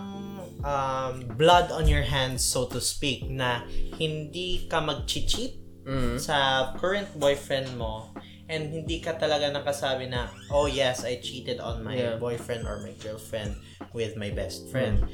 [0.62, 3.66] um, blood on your hands so to speak na
[3.98, 5.58] hindi ka mag-cheat
[5.90, 6.22] Mm.
[6.22, 8.14] sa current boyfriend mo
[8.50, 12.18] and hindi ka talaga nakasabi na oh yes I cheated on my Yeah.
[12.18, 13.56] boyfriend or my girlfriend
[13.94, 15.06] with my best friend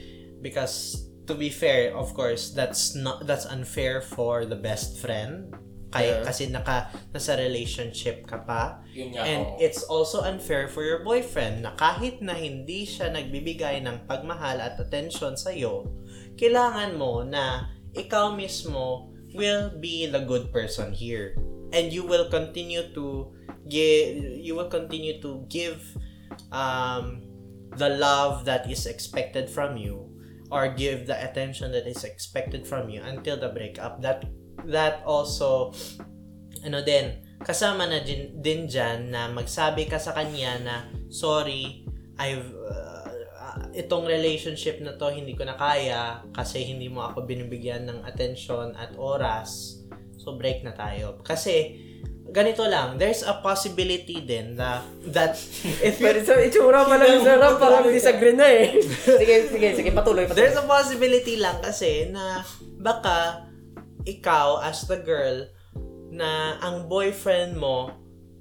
[0.42, 5.52] because to be fair of course that's not that's unfair for the best friend
[5.92, 6.28] kaya Yeah.
[6.28, 9.64] kasi naka nasa relationship ka pa Yun nga, and oo.
[9.64, 14.76] it's also unfair for your boyfriend na kahit na hindi siya nagbibigay ng pagmahal at
[14.80, 15.88] attention sa iyo
[16.36, 21.36] kailangan mo na ikaw mismo will be the good person here
[21.76, 23.36] and you will continue to
[23.68, 25.84] give you will continue to give
[26.56, 27.22] um
[27.76, 30.08] the love that is expected from you
[30.52, 34.02] or give the attention that is expected from you until the breakup.
[34.02, 34.24] That
[34.72, 35.76] that also
[36.64, 40.76] ano din kasama na din, din dyan na magsabi ka sa kanya na
[41.12, 41.84] sorry
[42.16, 43.12] I've uh,
[43.76, 48.72] itong relationship na to hindi ko na kaya kasi hindi mo ako binibigyan ng attention
[48.80, 49.75] at oras
[50.26, 51.78] so break na tayo kasi
[52.34, 54.82] ganito lang there's a possibility din na
[55.14, 55.38] that
[55.86, 58.82] if you Pero sa itsura pa lang sarap, parang disagree na eh.
[59.22, 60.42] sige, sige, sige, patuloy, patuloy.
[60.42, 62.42] There's a possibility lang kasi na
[62.82, 63.46] baka
[64.04, 65.46] ikaw as the girl
[66.10, 67.94] na ang boyfriend mo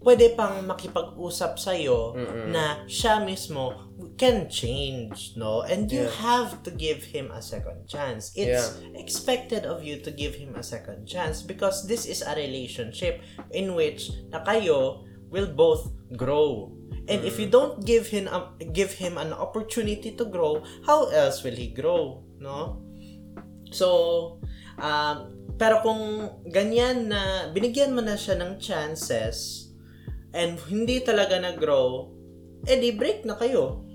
[0.04, 2.12] pwede pang makipag-usap sa iyo
[2.52, 3.88] na siya mismo
[4.20, 5.64] can change, no?
[5.64, 6.22] And you Yeah.
[6.22, 8.30] have to give him a second chance.
[8.36, 13.24] It's expected of you to give him a second chance because this is a relationship
[13.50, 15.02] in which na kayo
[15.32, 16.70] will both grow.
[17.08, 21.42] And if you don't give him a, give him an opportunity to grow, how else
[21.44, 22.80] will he grow, no?
[23.74, 24.38] So,
[24.78, 29.63] um, pero kung ganyan na, binigyan mo na siya ng chances,
[30.34, 32.10] and hindi talaga nag-grow,
[32.66, 33.86] eh di break na kayo.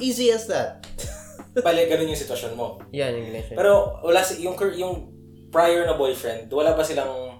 [0.00, 0.82] Easy as that.
[1.64, 2.80] Bale, ganun yung sitwasyon mo.
[2.90, 3.56] Yan yung connection.
[3.60, 5.12] Pero wala si yung yung
[5.52, 7.36] prior na boyfriend, wala ba silang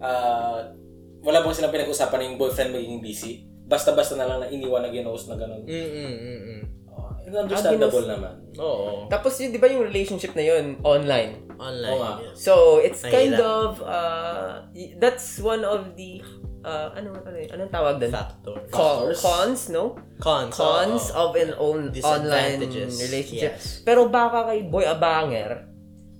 [0.00, 0.72] ah,
[1.20, 3.44] wala ba silang pinag-usapan na yung boyfriend magiging busy?
[3.68, 5.62] Basta-basta na lang na iniwan na ginost na ganun.
[5.62, 6.60] Mm-mm, mm-mm.
[6.90, 8.34] Oh, understandable Ah, naman.
[8.58, 9.06] Oo.
[9.06, 11.46] Tapos yun, di ba yung relationship na yun, online?
[11.54, 11.92] Online.
[11.94, 12.34] Oo yes.
[12.40, 13.14] So, it's Mahirap.
[13.14, 14.66] kind of, uh,
[14.98, 16.18] that's one of the,
[16.64, 17.50] uh, ano, ano, yun?
[17.56, 18.12] anong tawag doon?
[18.12, 18.56] Factor.
[18.68, 19.96] Con- cons, no?
[20.20, 20.52] Cons.
[20.54, 21.20] Cons oo.
[21.20, 22.60] of an on- online
[23.00, 23.54] relationship.
[23.56, 23.80] Yes.
[23.84, 25.68] Pero baka kay Boy Abanger,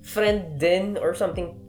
[0.05, 1.61] friend din or something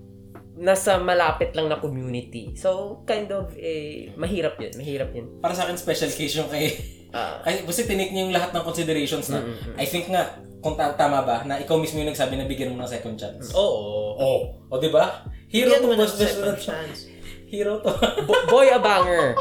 [0.61, 2.53] nasa malapit lang na community.
[2.53, 4.74] So, kind of, eh, mahirap yun.
[4.78, 5.41] Mahirap yun.
[5.41, 6.76] Para sa akin, special case yung kay...
[7.11, 7.39] Ah.
[7.43, 9.41] kasi kasi tinake niya yung lahat ng considerations na,
[9.76, 12.84] I think nga, kung ta- tama ba, na ikaw mismo yung nagsabi na bigyan mo
[12.84, 13.49] ng second chance.
[13.57, 14.15] Oo.
[14.22, 14.39] Oh.
[14.69, 15.26] O, di ba?
[15.49, 16.61] Hero to mo ng boss best second friend.
[16.61, 17.11] chance.
[17.51, 17.91] Hero to.
[18.27, 19.35] Bo- boy Abanger.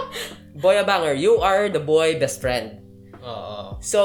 [0.52, 2.82] Boy Abanger, you are the boy best friend.
[3.22, 3.78] Oo.
[3.78, 4.00] So,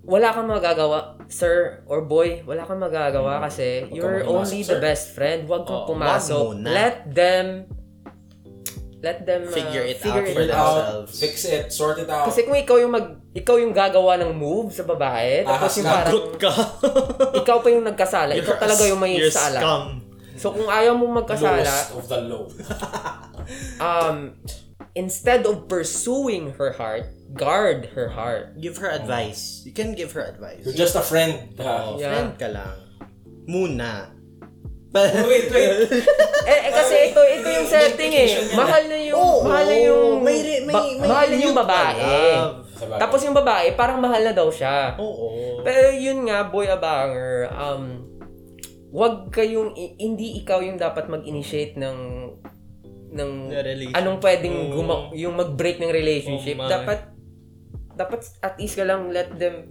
[0.00, 4.76] wala kang magagawa, sir or boy, wala kang magagawa kasi you're kang only pumasok, the
[4.76, 4.80] sir.
[4.80, 5.38] best friend.
[5.44, 6.38] Huwag kang Oo, pumasok.
[6.38, 6.68] wag muna.
[6.70, 7.46] Let them
[9.00, 10.76] let them uh, Figure it figure out it for it out.
[11.04, 11.12] themselves.
[11.18, 12.24] fix it, sort it out.
[12.24, 15.84] Kasi kung ikaw yung mag ikaw yung gagawa ng move sa babae, tapos Ahas yung
[15.84, 15.92] ka.
[15.98, 16.52] parang ka.
[17.42, 19.58] ikaw pa yung nagkasala, ikaw talaga yung may You're sala.
[19.58, 20.03] scum.
[20.34, 22.44] So kung ayaw mo magkasala, Lowest of the low.
[23.80, 24.38] um
[24.94, 28.58] instead of pursuing her heart, guard her heart.
[28.58, 29.62] Give her advice.
[29.64, 30.62] You can give her advice.
[30.62, 31.54] You're just a friend.
[31.58, 31.90] ha?
[31.90, 32.14] Oh, Yeah.
[32.14, 32.76] friend ka lang.
[33.44, 34.10] Muna.
[34.94, 35.90] wait, wait.
[36.44, 38.28] Eh, eh, kasi ito ito yung setting eh.
[38.52, 41.56] Mahal na yung Oo, mahal na yung may re- may- ba- may mahal na yung
[41.56, 41.96] babae.
[41.96, 42.54] love.
[42.74, 42.98] Bagay.
[43.00, 44.92] Tapos yung babae parang mahal na daw siya.
[45.00, 45.64] Oo.
[45.64, 48.12] Pero yun nga, boy abanger, um
[48.94, 51.98] wag kayong i- hindi ikaw yung dapat mag-initiate ng
[53.10, 53.30] ng
[53.92, 54.70] anong pwedeng Oo.
[54.72, 56.54] guma- yung mag-break ng relationship.
[56.56, 56.70] Oh, my.
[56.70, 56.98] dapat
[57.94, 59.66] dapat at least ka lang let them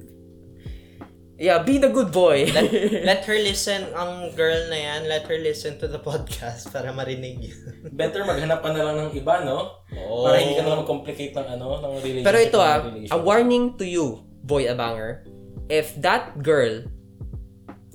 [1.34, 2.46] Yeah, be the good boy.
[2.48, 2.70] let,
[3.10, 7.42] let her listen, ang girl na yan, let her listen to the podcast para marinig
[7.42, 7.58] yun.
[7.90, 9.82] Better maghanap ka na lang ng iba, no?
[9.92, 10.30] Oo.
[10.30, 12.28] Para hindi ka na lang mag-complicate ng ano, ng relationship.
[12.30, 15.26] Pero ito ah, a warning to you, boy abanger.
[15.68, 16.86] If that girl,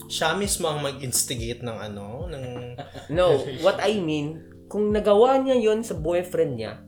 [0.08, 2.44] Siya mismo ang mag-instigate ng ano, ng...
[3.16, 6.80] no, what I mean, kung nagawa niya yon sa boyfriend niya,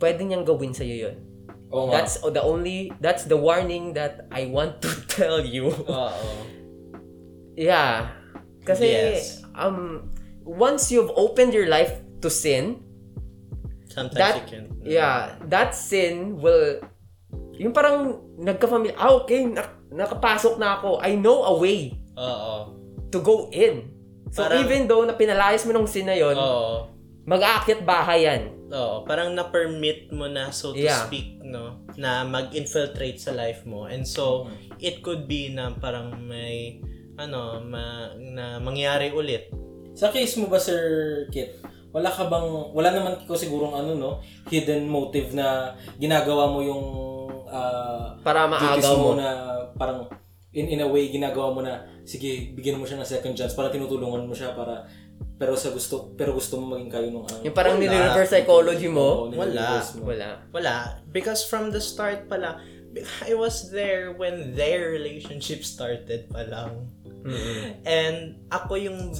[0.00, 1.16] pwede niyang gawin sa'yo yon.
[1.68, 1.92] Nga.
[1.92, 4.90] That's the only, that's the warning that I want to
[5.20, 5.68] tell you.
[5.68, 6.32] Oo.
[7.56, 8.16] yeah.
[8.64, 9.44] Kasi, Yes.
[9.52, 10.08] um,
[10.44, 12.84] once you've opened your life to sin,
[13.88, 14.64] Sometimes that, you can...
[14.80, 16.80] yeah, that sin will,
[17.56, 22.74] yung parang nagka-familiar, ah, okay, nak- nakapasok na ako, I know a way Oo.
[23.08, 23.88] to go in.
[24.28, 26.92] So, Parang- even though na pinalayas mo nung na yun, Oo.
[27.24, 28.42] mag-aakyat bahay yan.
[28.68, 31.08] Oo, parang na-permit mo na, so to Yeah.
[31.08, 31.88] speak, no?
[31.96, 33.88] Na mag-infiltrate sa life mo.
[33.88, 36.84] And so, it could be na parang may,
[37.16, 39.48] ano, ma, na mangyari ulit.
[39.96, 44.10] Sa case mo ba, Sir Kit, wala ka bang, wala naman ko sigurong ano, no?
[44.52, 46.84] Hidden motive na ginagawa mo yung
[47.50, 49.02] ah, Para maagaw mo.
[49.02, 49.28] mo na
[49.74, 50.06] parang
[50.52, 53.68] in in a way ginagawa mo na sige bigyan mo siya ng second chance para
[53.68, 54.88] tinutulungan mo siya para
[55.36, 57.84] pero sa gusto pero gusto mo maging kayo nung ano Yung parang Wala.
[57.84, 59.26] nire-reverse psychology mo.
[59.26, 60.10] Oo, nire-reverse mo.
[60.10, 60.28] Wala.
[60.50, 60.74] Wala.
[61.10, 62.58] Because from the start pala,
[63.22, 66.90] I was there when their relationship started pa lang.
[67.84, 69.12] And ako yung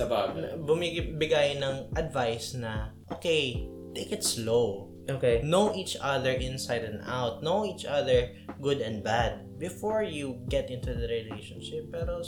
[0.64, 4.89] bumibigay ng advice na, okay, take it slow.
[5.09, 5.41] Okay.
[5.43, 7.43] Know each other inside and out.
[7.43, 8.29] Know each other
[8.61, 11.89] good and bad before you get into the relationship.
[11.91, 12.21] Pero,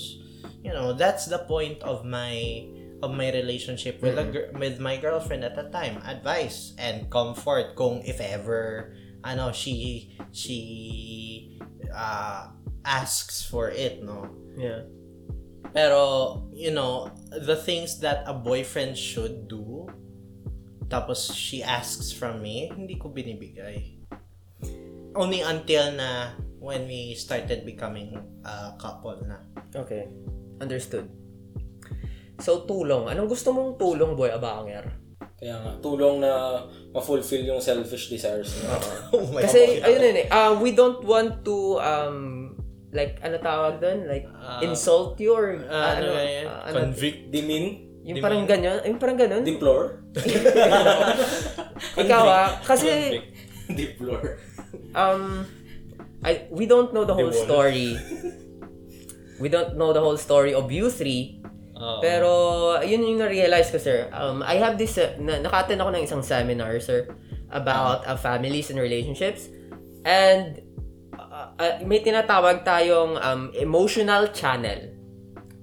[0.65, 2.65] you know, that's the point of my
[3.03, 6.01] of my relationship with a gir- with my girlfriend at the time.
[6.05, 11.61] Advice and comfort kung if ever ano she she
[11.93, 12.49] uh,
[12.85, 14.29] asks for it, no.
[14.57, 14.89] Yeah.
[15.75, 19.87] Pero, you know, the things that a boyfriend should do,
[20.91, 24.03] tapos she asks from me, hindi ko binibigay.
[25.15, 28.15] Only until na when we started becoming
[28.45, 29.41] a couple na.
[29.73, 30.11] Okay.
[30.61, 31.09] Understood.
[32.41, 33.09] So, tulong.
[33.09, 34.89] Anong gusto mong tulong, boy abanger?
[35.41, 38.77] Kaya nga, tulong na ma-fulfill yung selfish desires mo.
[39.17, 39.89] Oh my Kasi, God.
[39.89, 42.19] ayun yun eh, uh, we don't want to, um,
[42.93, 44.05] like, ano tawag doon?
[44.05, 47.33] Like, Ah, insult you or, Ah, ano, ano, ah, ano, Convict.
[47.33, 49.45] Dimin, yung parang ganyan, yung parang ganun.
[49.45, 50.01] deplore,
[52.03, 53.21] Ikaw ah, kasi,
[53.81, 54.41] deplore.
[54.97, 55.45] um,
[56.25, 57.47] I, we don't know the whole Demon.
[57.49, 57.91] story.
[59.41, 61.41] We don't know the whole story of you three.
[61.81, 62.01] Oo.
[62.05, 62.31] Pero,
[62.85, 64.13] yun yung na-realize ko, sir.
[64.13, 67.09] Um, I have this, uh, na, naka-attend ako ng isang seminar, sir,
[67.49, 69.49] about uh, families and relationships.
[70.05, 70.61] And,
[71.17, 74.93] uh, uh, may tinatawag tayong um, emotional channel.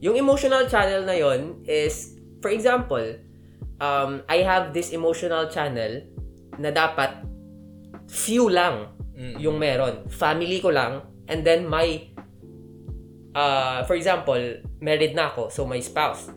[0.02, 3.18] Yung emotional channel na yon is, for example,
[3.80, 6.06] um, I have this emotional channel
[6.58, 7.22] na dapat
[8.08, 9.42] few lang Mm.
[9.42, 10.06] yung meron.
[10.14, 12.06] Family ko lang, and then my,
[13.34, 14.38] uh, for example,
[14.78, 16.30] married na ako, so my spouse.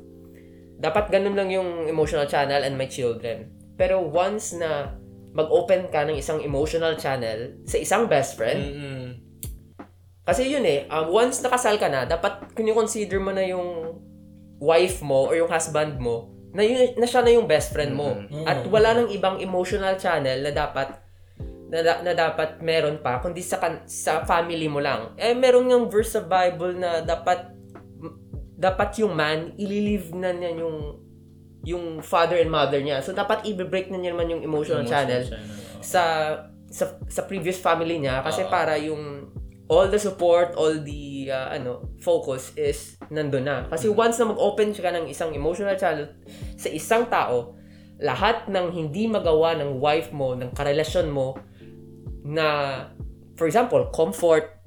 [0.80, 3.52] Dapat ganun lang yung emotional channel and my children.
[3.76, 4.96] Pero once na
[5.36, 9.04] mag-open ka ng isang emotional channel sa isang best friend, Mm-mm.
[10.24, 14.00] kasi yun eh, um, once nakasal ka na, dapat kino-consider mo na yung
[14.60, 18.14] wife mo or yung husband mo na, yun, na siya na yung best friend mo.
[18.14, 18.44] Mhm.
[18.44, 20.98] At wala nang ibang emotional channel na dapat
[21.70, 25.14] na, da- na dapat meron pa kundi sa kan- sa family mo lang.
[25.14, 27.46] Eh meron ng verse sa Bible na dapat
[28.60, 30.98] dapat yung man ililive na niya yung
[31.62, 32.98] yung father and mother niya.
[33.00, 35.22] So dapat i-break na niya naman yung emotional, channel
[35.78, 36.02] sa
[36.66, 38.50] sa sa previous family niya kasi Oo.
[38.50, 39.30] para yung
[39.70, 43.70] all the support, all the uh, ano, focus is nandun na.
[43.70, 46.10] Kasi once na mag-open siya ng isang emotional channel
[46.58, 47.54] sa isang tao,
[48.02, 51.38] lahat ng hindi magawa ng wife mo, ng karelasyon mo
[52.26, 52.90] na
[53.38, 54.58] for example, comfort,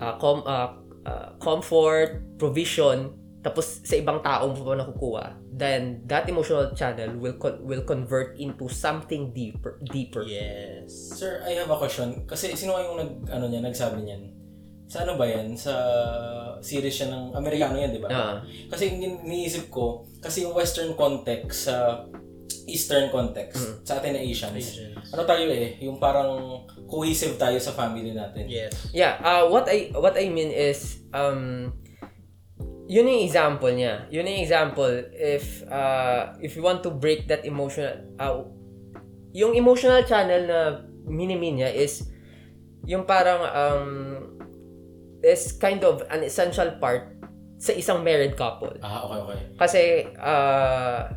[0.00, 6.30] uh, com, uh, uh, comfort, provision, tapos sa ibang tao mo pa nakukuha, then that
[6.30, 10.22] emotional channel will con- will convert into something deeper deeper.
[10.22, 11.18] Yes.
[11.18, 12.22] Sir, I have a question.
[12.24, 14.30] Kasi sino yung nag, ano niya, nagsabi niyan?
[14.86, 15.58] Sa ano ba yan?
[15.58, 15.74] Sa
[16.62, 18.08] series siya ng Amerikano yan, di ba?
[18.12, 18.38] Ah.
[18.70, 22.06] Kasi yung iniisip ko, kasi yung western context sa
[22.70, 23.74] eastern context, Mm.
[23.82, 25.10] sa atin na Asians, Asians.
[25.10, 28.46] ano tayo eh, yung parang cohesive tayo sa family natin.
[28.46, 28.70] Yes.
[28.94, 31.74] Yeah, uh, what I what I mean is um
[32.90, 34.06] yun yung example niya.
[34.10, 38.42] Yun yung example if uh if you want to break that emotional uh,
[39.32, 40.60] yung emotional channel na
[41.06, 42.10] minimin niya is
[42.86, 43.88] yung parang um
[45.22, 47.14] is kind of an essential part
[47.62, 48.74] sa isang married couple.
[48.82, 49.38] Ah, okay, okay.
[49.54, 49.82] Kasi,
[50.18, 51.14] uh,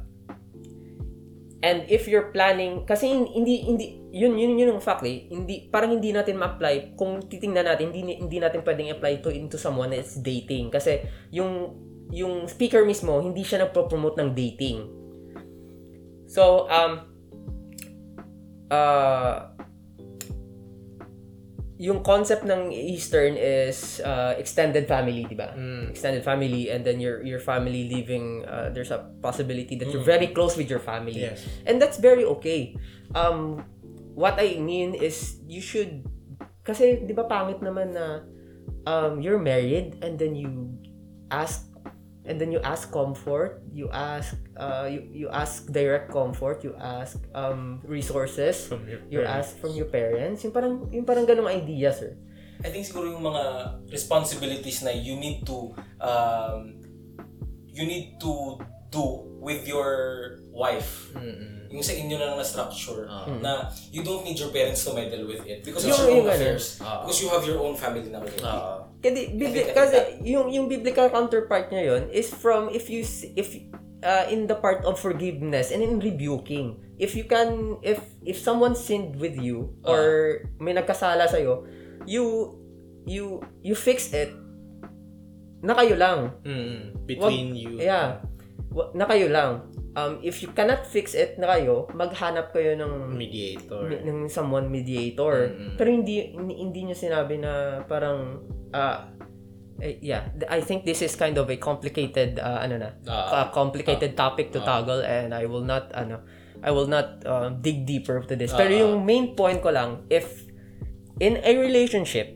[1.65, 5.91] and if you're planning, kasi hindi, hindi, yun, yun, yun yung fact eh, hindi, parang
[5.91, 10.15] hindi natin ma-apply, kung titingnan natin, hindi, hindi natin pwedeng apply to into someone that's
[10.23, 10.71] dating.
[10.71, 11.03] Kasi,
[11.35, 11.75] yung,
[12.15, 14.79] yung speaker mismo, hindi siya nagpo-promote ng dating.
[16.31, 17.11] So, um,
[18.71, 19.51] uh,
[21.75, 25.51] yung concept ng Eastern is uh, extended family, di ba?
[25.51, 25.91] Mm.
[25.91, 30.31] extended family and then your your family living uh, there's a possibility that you're very
[30.31, 31.43] close with your family Yes.
[31.67, 32.79] and that's very okay
[33.11, 33.59] um
[34.15, 36.01] what i mean is you should
[36.65, 38.25] kasi 'di ba pangit naman na
[38.89, 40.71] um you're married and then you
[41.29, 41.69] ask
[42.25, 47.21] and then you ask comfort you ask uh you, you ask direct comfort you ask
[47.37, 50.41] um resources From your you ask from your parents.
[50.41, 52.17] Yung parang yung parang ganung idea sir.
[52.63, 53.43] I think siguro yung mga
[53.91, 56.79] responsibilities na you need to um,
[57.67, 58.57] you need to
[58.95, 59.91] do with your
[60.55, 61.67] wife Mm-mm.
[61.67, 63.27] yung sa inyo na lang na structure Ah.
[63.27, 63.51] na
[63.91, 66.79] you don't need your parents to meddle with it because it's your own ano, affairs
[66.79, 67.03] ah.
[67.03, 68.87] because you have your own family na already Oo.
[69.05, 73.05] Kasi, bibli- kasi yung yung biblical counterpart niya yon is from if you
[73.37, 73.53] if
[74.01, 76.81] uh, in the part of forgiveness and in rebuking.
[76.97, 82.55] If you can if if someone sinned with you or may nagkasala sa you
[83.05, 84.31] you you fix it
[85.61, 86.33] na kayo lang.
[86.45, 87.05] Mm-mm.
[87.05, 87.71] Between Wag- you.
[87.77, 88.25] Yeah.
[88.93, 89.69] Na kayo lang.
[89.95, 93.87] Um, if you cannot fix it na kayo, maghanap kayo ng Mediator.
[93.87, 95.55] mi- ng someone mediator.
[95.55, 95.79] Mm-mm.
[95.79, 97.51] Pero hindi hindi, hindi niya sinabi na
[97.87, 99.07] parang ah
[99.79, 103.47] eh, yeah, I think this is kind of a complicated uh, ano na, Ah.
[103.47, 106.23] a complicated topic to tackle and I will not ano
[106.59, 108.51] I will not um, dig deeper to this.
[108.51, 108.81] Pero Ah.
[108.83, 110.43] yung main point ko lang if
[111.19, 112.35] in a relationship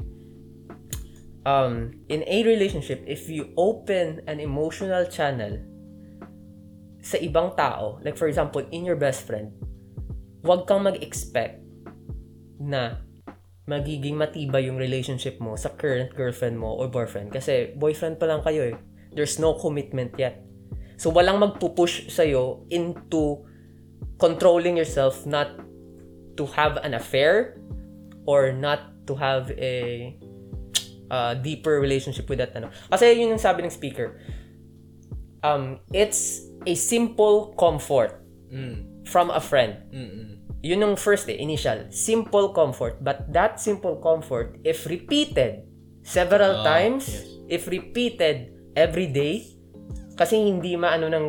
[1.44, 5.60] um in a relationship if you open an emotional channel
[7.10, 9.50] sa ibang tao, like for example, in your best friend,
[10.46, 11.58] huwag kang mag-expect
[12.62, 13.02] na
[13.66, 17.34] magiging matibay yung relationship mo sa current girlfriend mo or boyfriend.
[17.34, 18.78] Kasi boyfriend pa lang kayo eh.
[19.10, 20.46] There's no commitment yet.
[21.02, 23.42] So walang magpupush sa'yo into
[24.22, 25.58] controlling yourself not
[26.38, 27.58] to have an affair
[28.30, 30.14] or not to have a
[31.10, 32.70] uh, deeper relationship with that ano.
[32.94, 34.22] Kasi yun yung sabi ng speaker.
[35.42, 38.20] Um, it's a simple comfort
[38.50, 39.06] Mm.
[39.06, 39.86] from a friend.
[39.94, 40.42] Mm-mm.
[40.60, 41.88] Yun yung first eh, initial.
[41.94, 43.00] Simple comfort.
[43.00, 45.64] But that simple comfort, if repeated
[46.04, 47.24] several Ah, times, yes.
[47.48, 49.56] if repeated every day,
[50.20, 51.26] Kasi hindi maano ng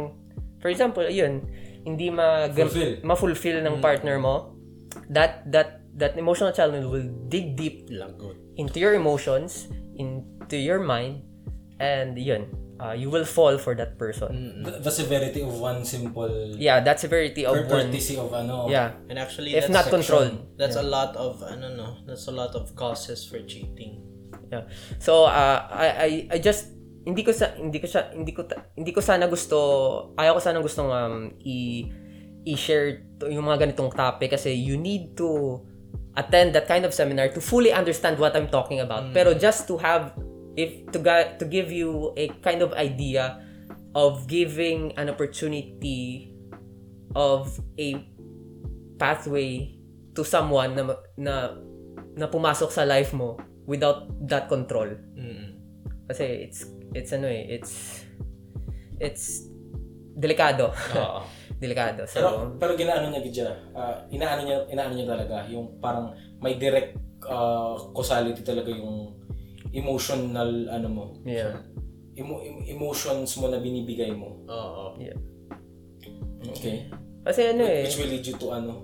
[0.58, 1.46] for example, ayun,
[1.86, 2.98] hindi ma Fulfill.
[3.06, 4.58] ma-fulfill ng partner mo.
[5.06, 8.34] That that that emotional challenge will dig deep Lagot.
[8.58, 11.22] into your emotions, into your mind,
[11.78, 12.50] and yun,
[12.80, 14.64] uh, you will fall for that person.
[14.64, 17.68] The, the severity of one simple Yeah, that severity of one.
[17.68, 18.72] courtesy of ano.
[18.72, 18.96] Yeah.
[19.12, 20.56] And actually, If that's not controlled.
[20.56, 21.88] That's a lot of ano no.
[22.08, 24.00] That's a lot of causes for cheating.
[24.48, 24.66] Yeah.
[24.98, 26.72] So uh, I I I just
[27.04, 29.56] hindi ko sa hindi ko sa hindi ko ta- hindi ko sana gusto
[30.16, 31.88] ayaw ko sana gustong um i
[32.44, 35.60] i-share to, yung mga ganitong topic kasi you need to
[36.16, 39.12] attend that kind of seminar to fully understand what I'm talking about.
[39.12, 40.16] Pero just to have
[40.56, 43.38] if to ga- to give you a kind of idea
[43.94, 46.30] of giving an opportunity
[47.14, 47.98] of a
[48.98, 49.74] pathway
[50.14, 50.82] to someone na
[51.18, 51.34] na
[52.14, 54.90] na pumasok sa life mo without that control.
[55.14, 55.58] Mm.
[56.10, 58.02] Kasi it's it's ano eh, it's
[58.98, 59.46] it's
[60.18, 60.74] delikado.
[60.98, 61.22] Oo.
[61.62, 62.08] delikado.
[62.08, 63.52] So, Pero pero ginaano niya gidya.
[63.76, 66.96] ah, inaano niya inaano niya talaga yung parang may direct
[67.28, 69.12] uh, causality talaga yung
[69.72, 71.04] emotional ano mo.
[71.22, 71.62] yeah.
[72.18, 74.42] Emo- em- emotions mo na binibigay mo.
[74.44, 74.98] Oo.
[74.98, 75.16] Yeah.
[76.50, 76.90] Okay.
[77.22, 78.74] Kasi ano eh, Which will lead you to ano.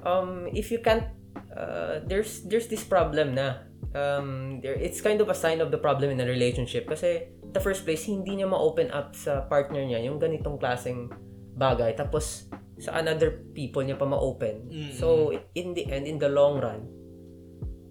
[0.00, 1.12] um if you can't
[1.52, 5.76] uh, there's there's this problem na um there it's kind of a sign of the
[5.76, 9.84] problem in a relationship kasi in the first place hindi niya ma-open up sa partner
[9.84, 11.12] niya yung ganitong klaseng
[11.52, 12.48] bagay tapos
[12.80, 16.80] sa another people niya pa ma-open so in the end in the long run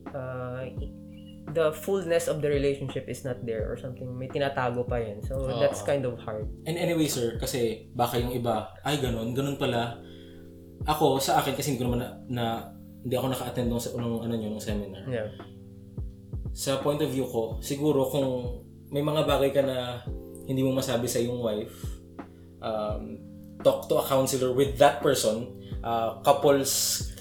[0.09, 0.65] uh,
[1.53, 4.07] the fullness of the relationship is not there or something.
[4.17, 5.21] May tinatago pa yun.
[5.25, 6.47] So that's kind of hard.
[6.69, 9.99] And anyway, sir, kasi baka yung iba, ay ganun, ganun pala.
[10.87, 12.45] Ako, sa akin, kasi hindi ko naman na, na
[13.03, 15.03] hindi ako naka-attend nung, sa- nung, ano nyo, nung seminar.
[15.11, 15.27] yeah.
[16.55, 20.01] Sa point of view ko, siguro kung may mga bagay ka na
[20.49, 21.75] hindi mo masabi sa iyong wife,
[22.63, 23.21] um,
[23.61, 26.71] talk to a counselor with that person, uh, couples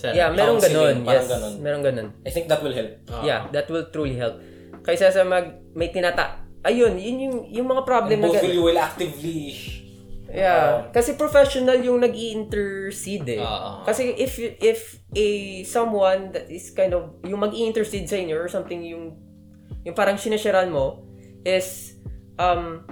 [0.03, 1.55] yeah merong counseling, ganun parang yes ganun.
[1.61, 2.93] merong ganun I think that will help.
[3.25, 4.39] Yeah, that will truly help.
[4.85, 8.71] Kaysa sa mag may tinata ayun, yun yung yung mga problem na both gan- will,
[8.71, 9.79] will actively
[10.29, 13.41] Yeah, kasi professional yung nag-i-intercede eh.
[13.41, 13.89] Oo.
[13.89, 15.29] Kasi if if a
[15.65, 19.17] someone that is kind of yung mag-i-intercede sa inyo or something yung
[19.89, 21.01] yung parang sinasharan mo
[21.49, 21.97] is
[22.37, 22.85] um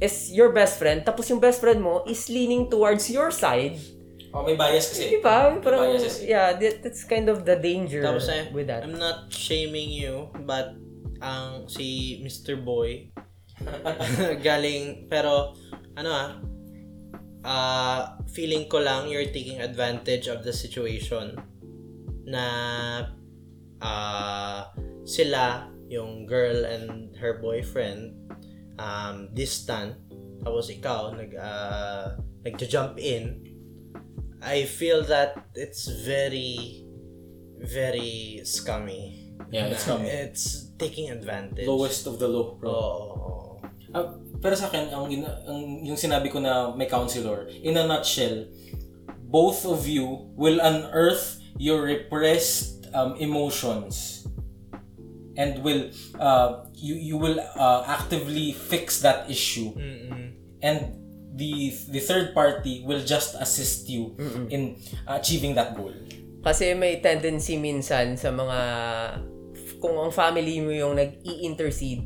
[0.00, 3.76] is your best friend tapos yung best friend mo is leaning towards your side.
[4.34, 5.16] Oh, may bias kasi.
[5.16, 5.54] Di ba?
[5.62, 5.94] Parang
[6.26, 8.82] yeah, that, that's kind of the danger Tapos eh, with that.
[8.82, 10.74] I'm not shaming you, but
[11.22, 12.58] ang si Mr.
[12.58, 13.14] Boy
[14.46, 15.54] galing pero
[15.94, 16.30] ano ah
[17.44, 21.32] ah, feeling ko lang you're taking advantage of the situation
[22.26, 22.46] na
[23.80, 24.72] ah
[25.04, 28.16] sila yung girl and her boyfriend
[28.80, 29.94] um distant
[30.44, 33.40] tapos ikaw nag uh, nagja-jump in
[34.44, 36.84] I feel that it's very
[37.64, 40.06] very scummy Yeah, it's coming.
[40.06, 42.70] it's taking advantage Lowest of the low, bro.
[42.70, 43.62] Oo.
[43.94, 45.06] Ah, pero sa akin, ang,
[45.46, 48.50] ang, yung sinabi ko na may counselor, in a nutshell,
[49.30, 54.26] both of you will unearth your repressed um, emotions
[55.38, 59.74] and will uh, you you will uh, actively fix that issue
[60.62, 60.94] and
[61.34, 64.14] the the third party will just assist you
[64.48, 65.90] in achieving that goal
[66.40, 68.58] Kasi may tendency minsan sa mga
[69.80, 72.04] kung ang family mo yung nag-i-intercede,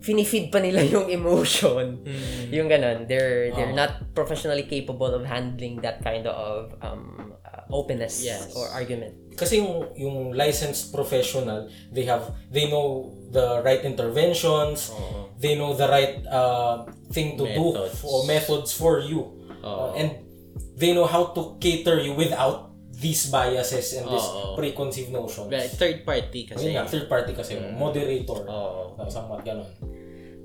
[0.00, 2.00] finifeed pa nila yung emotion.
[2.48, 3.08] Yung ganun.
[3.08, 8.52] They're they're not professionally capable of handling that kind of um, uh, openness Yes.
[8.52, 9.16] or argument.
[9.38, 14.90] kasi yung yung licensed professional they have they know the right interventions
[15.38, 17.94] they know the right uh, thing to do Methods.
[17.94, 20.14] f- or methods for you Uh, and
[20.78, 24.22] they know how to cater you without these biases and this
[24.54, 26.62] preconceived notions Well, third party kasi.
[26.62, 28.94] Ayun nga, third party kasi moderator Oo.
[28.94, 29.66] uh, somewhat ganun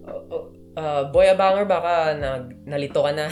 [0.03, 0.43] Uh, uh,
[0.75, 3.29] uh, Boy Abanger, baka nag, nalito ka na.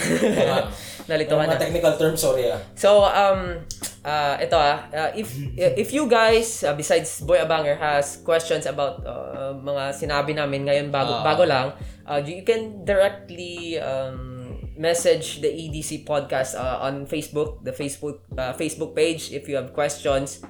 [1.11, 1.59] nalito ka na.
[1.59, 3.59] technical terms sorry ah So, um,
[4.03, 9.01] uh, ito ah, uh, if, if you guys, uh, besides Boy Abanger, has questions about
[9.05, 11.23] uh, mga sinabi namin ngayon bago, Ah.
[11.23, 11.67] bago lang,
[12.05, 18.53] uh, you can directly um, message the EDC podcast uh, on Facebook, the Facebook uh,
[18.53, 20.41] Facebook page if you have questions.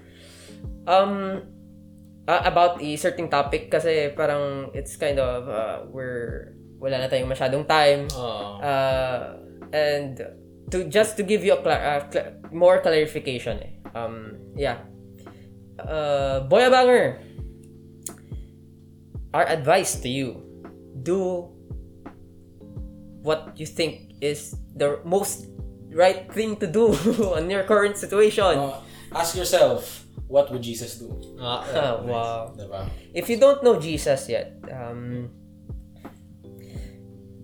[0.85, 1.41] Um,
[2.27, 7.29] uh, about a certain topic kasi parang it's kind of uh, we're wala na tayong
[7.29, 8.57] masyadong time Oo.
[8.57, 9.37] uh,
[9.69, 10.17] and
[10.71, 13.71] to just to give you a cla- uh, cla- more clarification eh.
[13.95, 14.83] Um yeah.
[15.79, 16.47] Uh.
[19.33, 20.43] Our advice to you.
[21.01, 21.47] Do
[23.23, 25.47] what you think is the most
[25.93, 26.91] right thing to do
[27.37, 28.43] on your current situation.
[28.43, 28.79] Uh,
[29.13, 31.11] ask yourself, what would Jesus do?
[31.39, 32.53] Ah, wow.
[32.55, 32.87] Diba?
[33.13, 35.29] If you don't know Jesus yet, um,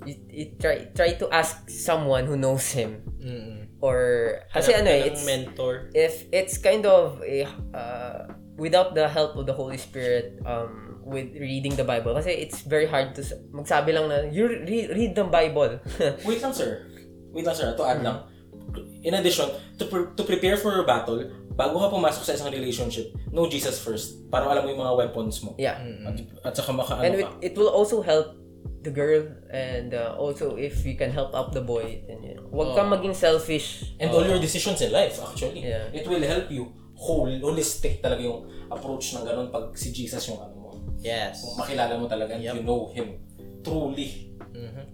[0.07, 5.05] you, you try try to ask someone who knows him mm or kasi ano eh,
[5.05, 5.93] it's mentor.
[5.93, 7.45] if it's kind of a
[7.77, 8.25] uh,
[8.57, 12.89] without the help of the Holy Spirit um with reading the Bible kasi it's very
[12.89, 13.21] hard to
[13.53, 15.77] magsabi lang na you re- read the Bible.
[16.27, 16.89] Wait lang, sir.
[17.29, 17.69] Wait lang, sir.
[17.77, 18.25] To add lang.
[19.05, 19.45] In addition,
[19.77, 21.21] to, pre- to prepare for your battle,
[21.53, 24.25] bago ka pumasok sa isang relationship, know Jesus first.
[24.27, 25.53] Para alam mo yung mga weapons mo.
[25.55, 25.77] yeah.
[26.03, 27.31] At, at saka maka, And ano it, ka.
[27.45, 28.35] it will also help
[28.83, 32.47] the girl and uh, also if you can help out the boy then you know,
[32.51, 33.95] wag kang maging selfish.
[33.99, 35.67] And all your decisions in life, actually.
[35.67, 35.91] Yeah.
[35.91, 40.39] It will help you whole, holistic talaga yung approach ng ganun pag si Jesus yung
[40.41, 40.69] ano mo.
[40.99, 41.43] Yes.
[41.43, 43.21] Kung makilala mo talaga and you know Him
[43.61, 44.33] truly.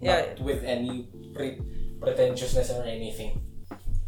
[0.02, 0.36] Yeah.
[0.36, 1.60] Not with any pre-
[2.00, 3.40] pretentiousness or anything.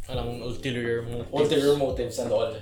[0.06, 1.32] Walang ulterior motive.
[1.32, 2.52] Ulterior motives and all.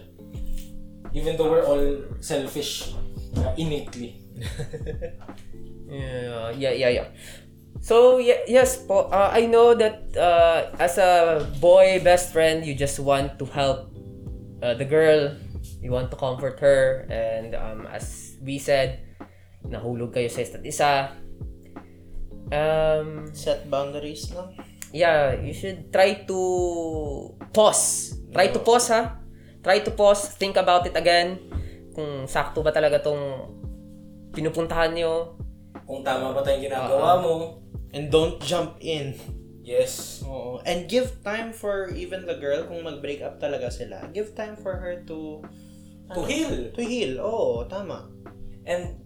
[1.13, 1.87] Even though we're all
[2.21, 2.95] selfish
[3.37, 4.21] uh, innately.
[5.95, 7.09] Yeah, yeah, yeah, yeah.
[7.85, 12.75] So, ye- yes po, uh, I know that uh, as a boy best friend, you
[12.75, 13.95] just want to help
[14.59, 15.37] uh, the girl.
[15.85, 17.07] You want to comfort her.
[17.13, 19.05] And um, as we said,
[19.63, 20.93] nahulog kayo sa isa't isa.
[22.53, 24.53] Um, Set boundaries lang.
[24.93, 26.39] yeah, you should try to
[27.53, 28.17] pause.
[28.33, 29.21] Try to pause, ha?
[29.65, 30.29] Try to pause.
[30.37, 31.41] Think about it again.
[31.95, 33.49] Kung sakto ba talaga tong
[34.33, 35.39] pinupuntahan nyo.
[35.85, 37.61] Kung tama ba tayong ginagawa mo.
[37.95, 39.15] And don't jump in.
[39.63, 40.21] Yes.
[40.27, 40.61] Oo.
[40.67, 44.05] And give time for even the girl kung mag-break up talaga sila.
[44.13, 45.41] Give time for her to
[46.13, 46.69] To heal.
[46.77, 47.17] to heal.
[47.19, 48.13] Oo, tama.
[48.65, 48.97] and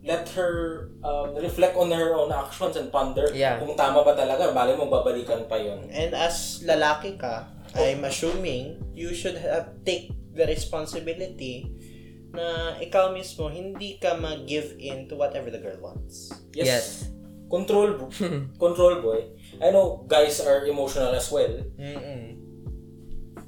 [0.00, 3.60] let her um, reflect on her own actions and ponder Yeah.
[3.60, 5.92] kung tama ba talaga, bali mo babalikan pa yon.
[5.92, 7.44] And as lalaki ka,
[7.76, 11.68] I'm assuming you should have take the responsibility
[12.32, 16.30] na ikaw mismo hindi ka mag-give in to whatever the girl wants.
[16.54, 16.66] Yes.
[16.66, 16.84] Yes.
[17.50, 18.06] Control,
[18.62, 19.26] control boy.
[19.58, 21.50] I know guys are emotional as well.
[21.74, 22.38] Mm-mm.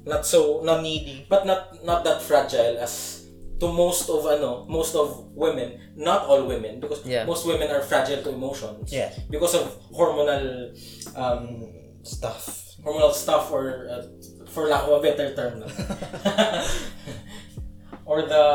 [0.03, 1.23] Not so, not Needy.
[1.31, 3.23] but not not that fragile as
[3.63, 7.23] to most of ano, most of women, not all women because Yeah.
[7.23, 8.91] most women are fragile to emotions.
[8.91, 9.15] Yes.
[9.31, 10.75] Because of hormonal
[11.15, 11.71] um
[12.03, 12.75] Stuff.
[12.83, 14.03] hormonal stuff or uh,
[14.51, 15.63] for lack of a better term?
[18.05, 18.45] or the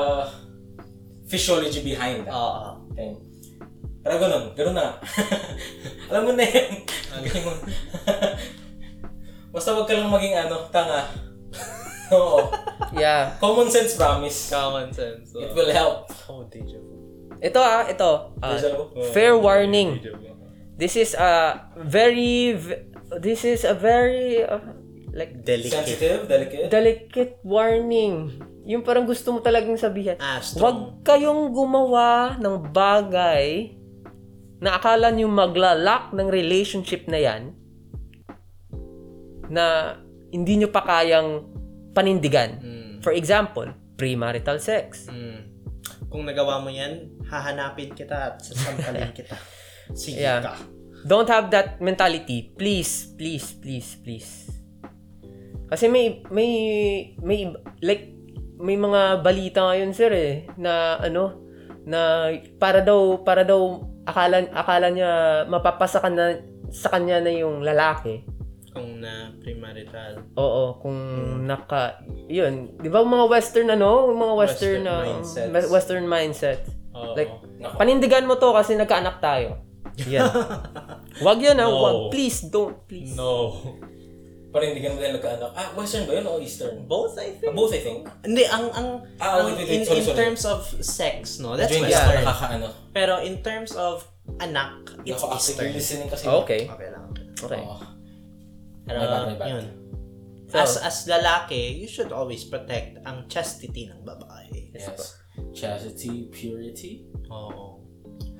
[1.28, 2.32] physiology behind that.
[2.32, 2.88] Oo.
[2.92, 3.12] Okay.
[4.02, 4.96] Pero ganun, ganun na.
[6.08, 6.80] Alam mo na yan.
[7.44, 7.52] Mo.
[9.52, 11.04] Basta wag ka lang maging ano, tanga.
[12.16, 12.48] Oo.
[12.96, 13.36] Yeah.
[13.36, 14.48] Common sense promise.
[14.48, 15.36] Common sense.
[15.36, 16.08] It will help.
[16.24, 16.96] Oh, deja vu.
[17.38, 18.34] Ito ah, ito.
[18.40, 19.04] vu.
[19.12, 20.00] fair warning.
[20.78, 22.54] This is a very,
[23.18, 24.62] this is a very, uh,
[25.12, 25.84] like, Delicate.
[25.84, 26.70] Sensitive, delicate.
[26.70, 28.40] delicate warning.
[28.68, 30.20] Yung parang gusto mo talagang sabihin.
[30.20, 30.60] Ah, strong.
[30.60, 33.72] Huwag kayong gumawa ng bagay
[34.60, 37.56] na akala nyo maglalak ng relationship na yan
[39.48, 39.96] na
[40.28, 41.48] hindi nyo pa kayang
[41.96, 42.60] panindigan.
[42.60, 42.92] Mm.
[43.00, 45.08] For example, premarital sex.
[45.08, 45.48] Mm.
[46.12, 49.36] Kung nagawa mo yan, hahanapin kita at sasampalin kita.
[49.96, 50.44] Sige Yeah.
[50.44, 50.54] ka.
[51.08, 52.52] Don't have that mentality.
[52.52, 54.50] Please, please, please, please.
[55.68, 56.50] Kasi may may
[57.22, 57.48] may
[57.80, 58.17] like
[58.58, 61.46] may mga balita ngayon sir eh na ano
[61.82, 62.28] na
[62.58, 65.10] para daw para daw akala akala niya
[65.46, 66.36] mapapasa ka na
[66.68, 68.26] sa kanya na yung lalaki.
[68.68, 70.20] Kung na premarital.
[70.36, 70.98] Oo, kung
[71.42, 75.70] naka yun, 'di ba mga western ano, mga western, Western na mindsets.
[75.72, 76.60] western mindset.
[76.92, 77.16] Oo.
[77.16, 77.74] Like Nako.
[77.74, 79.64] panindigan mo to kasi nagkaanak tayo.
[80.12, 80.28] Yan.
[81.18, 81.80] Wag yun ah, No.
[81.80, 81.96] wag.
[82.12, 82.86] Please, don't.
[82.86, 83.16] Please.
[83.16, 83.58] no.
[84.58, 85.50] Panindigan mo dahil nagkaanak.
[85.52, 86.74] Ah, western ba yun o eastern?
[86.84, 87.52] Both, I Ah, think.
[87.54, 88.00] both, I think.
[88.22, 89.70] Hindi, ang, ang, Ah, wait, wait, wait.
[89.70, 90.18] in, Sorry, in sorry.
[90.18, 91.54] terms of sex, no?
[91.54, 92.18] That's yung western.
[92.18, 92.68] isa nakakaano.
[92.90, 94.02] Pero in terms of
[94.38, 95.70] anak, it's Nako, eastern.
[95.72, 96.26] listening kasi.
[96.26, 96.66] Okay.
[96.66, 97.06] Okay lang.
[97.38, 97.62] Okay.
[97.62, 97.76] Oo.
[98.84, 98.98] Pero,
[99.36, 99.48] bad.
[99.48, 99.66] yun.
[100.48, 104.72] So- as, as lalaki, you should always protect ang chastity ng babae.
[104.72, 105.20] Yes.
[105.52, 107.04] Chastity, purity.
[107.28, 107.84] Oo.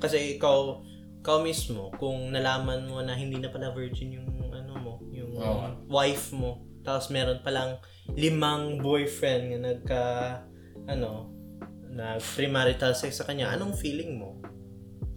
[0.01, 0.81] Kasi ikaw,
[1.21, 4.25] ikaw mismo, kung nalaman mo na hindi na pala virgin yung
[5.39, 5.65] Oo.
[5.87, 7.79] wife mo, tapos meron palang
[8.15, 10.03] limang boyfriend na nagka,
[10.87, 11.31] ano,
[11.89, 14.39] nag premarital sex sa kanya, anong feeling mo?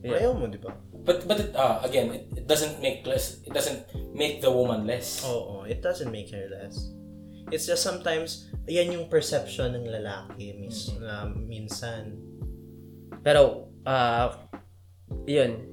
[0.03, 0.27] Yeah.
[0.27, 0.75] Ayaw mo, di ba?
[1.03, 3.43] But but it, uh, again, it, it doesn't make less.
[3.47, 5.23] It doesn't make the woman less.
[5.23, 6.91] Oo, it doesn't make her less.
[7.51, 12.19] It's just sometimes, yan yung perception ng lalaki mis, na minsan.
[13.23, 14.51] Pero, ah,
[15.27, 15.72] yun.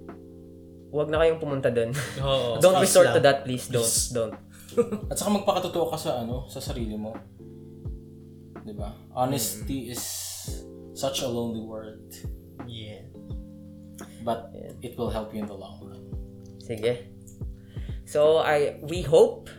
[0.89, 1.93] Wag na kayong pumunta doon.
[2.21, 2.57] Oo.
[2.63, 3.69] don't resort to that, please.
[3.69, 3.89] Don't.
[4.13, 4.35] Don't.
[5.09, 7.13] At saka magpakatotoo ka sa ano, sa sarili mo.
[8.61, 8.93] 'Di ba?
[9.13, 10.01] Honesty is
[10.93, 12.05] such a lonely word,
[12.69, 13.07] Yeah.
[14.21, 14.51] but
[14.83, 16.03] it will help you in the long run.
[16.61, 17.07] Sige.
[18.05, 19.49] So, I we hope,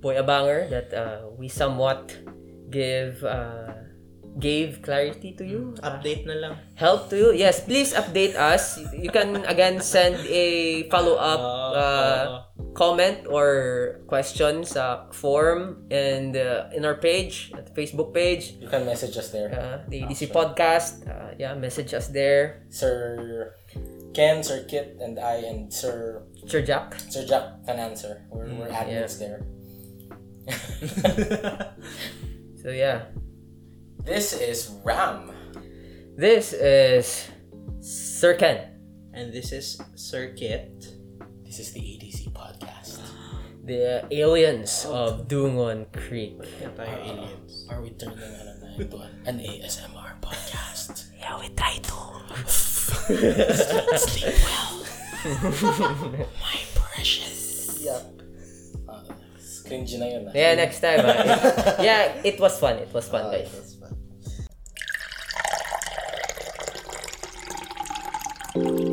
[0.00, 2.12] Boy Abanger, that uh, we somewhat
[2.68, 3.87] give uh,
[4.38, 5.74] gave clarity to you.
[5.82, 6.54] Update na lang.
[6.78, 7.28] help to you.
[7.34, 8.78] Yes, please update us.
[8.94, 11.42] You can again send a follow-up
[11.74, 12.24] uh,
[12.78, 18.86] comment or question sa form and uh, in our page, at Facebook page, You can
[18.86, 19.50] message us there.
[19.50, 21.02] uh, the EDC podcast.
[21.02, 22.62] Uh, yeah, message us there.
[22.70, 23.54] Sir
[24.14, 26.94] Ken, Sir Kit, and I, and Sir Sir Jack.
[27.10, 28.22] Sir Jack can answer.
[28.30, 29.42] We're, we're admins there.
[32.58, 33.14] So yeah,
[34.08, 35.30] This is Ram.
[36.16, 37.28] this is
[37.80, 38.72] Sir Ken,
[39.12, 40.72] And this is Circuit.
[41.44, 42.98] This is the ADC podcast.
[43.68, 46.40] the aliens of Dungon Creek.
[46.40, 47.68] Kaya tayo aliens.
[47.68, 51.12] Are we turning ano na ito an, an ASMR podcast?
[51.20, 51.96] Yeah, we try to.
[53.98, 54.72] Sleep well.
[56.40, 57.76] My precious.
[57.84, 58.06] Yup.
[58.88, 59.04] Uh,
[59.68, 60.22] cringy na yun.
[60.30, 60.32] ah.
[60.32, 61.02] Yeah, next time.
[61.04, 61.12] ah.
[61.12, 62.78] It- yeah, it was fun.
[62.80, 63.50] It was fun, guys.
[63.52, 63.67] That's
[68.64, 68.87] Thank you.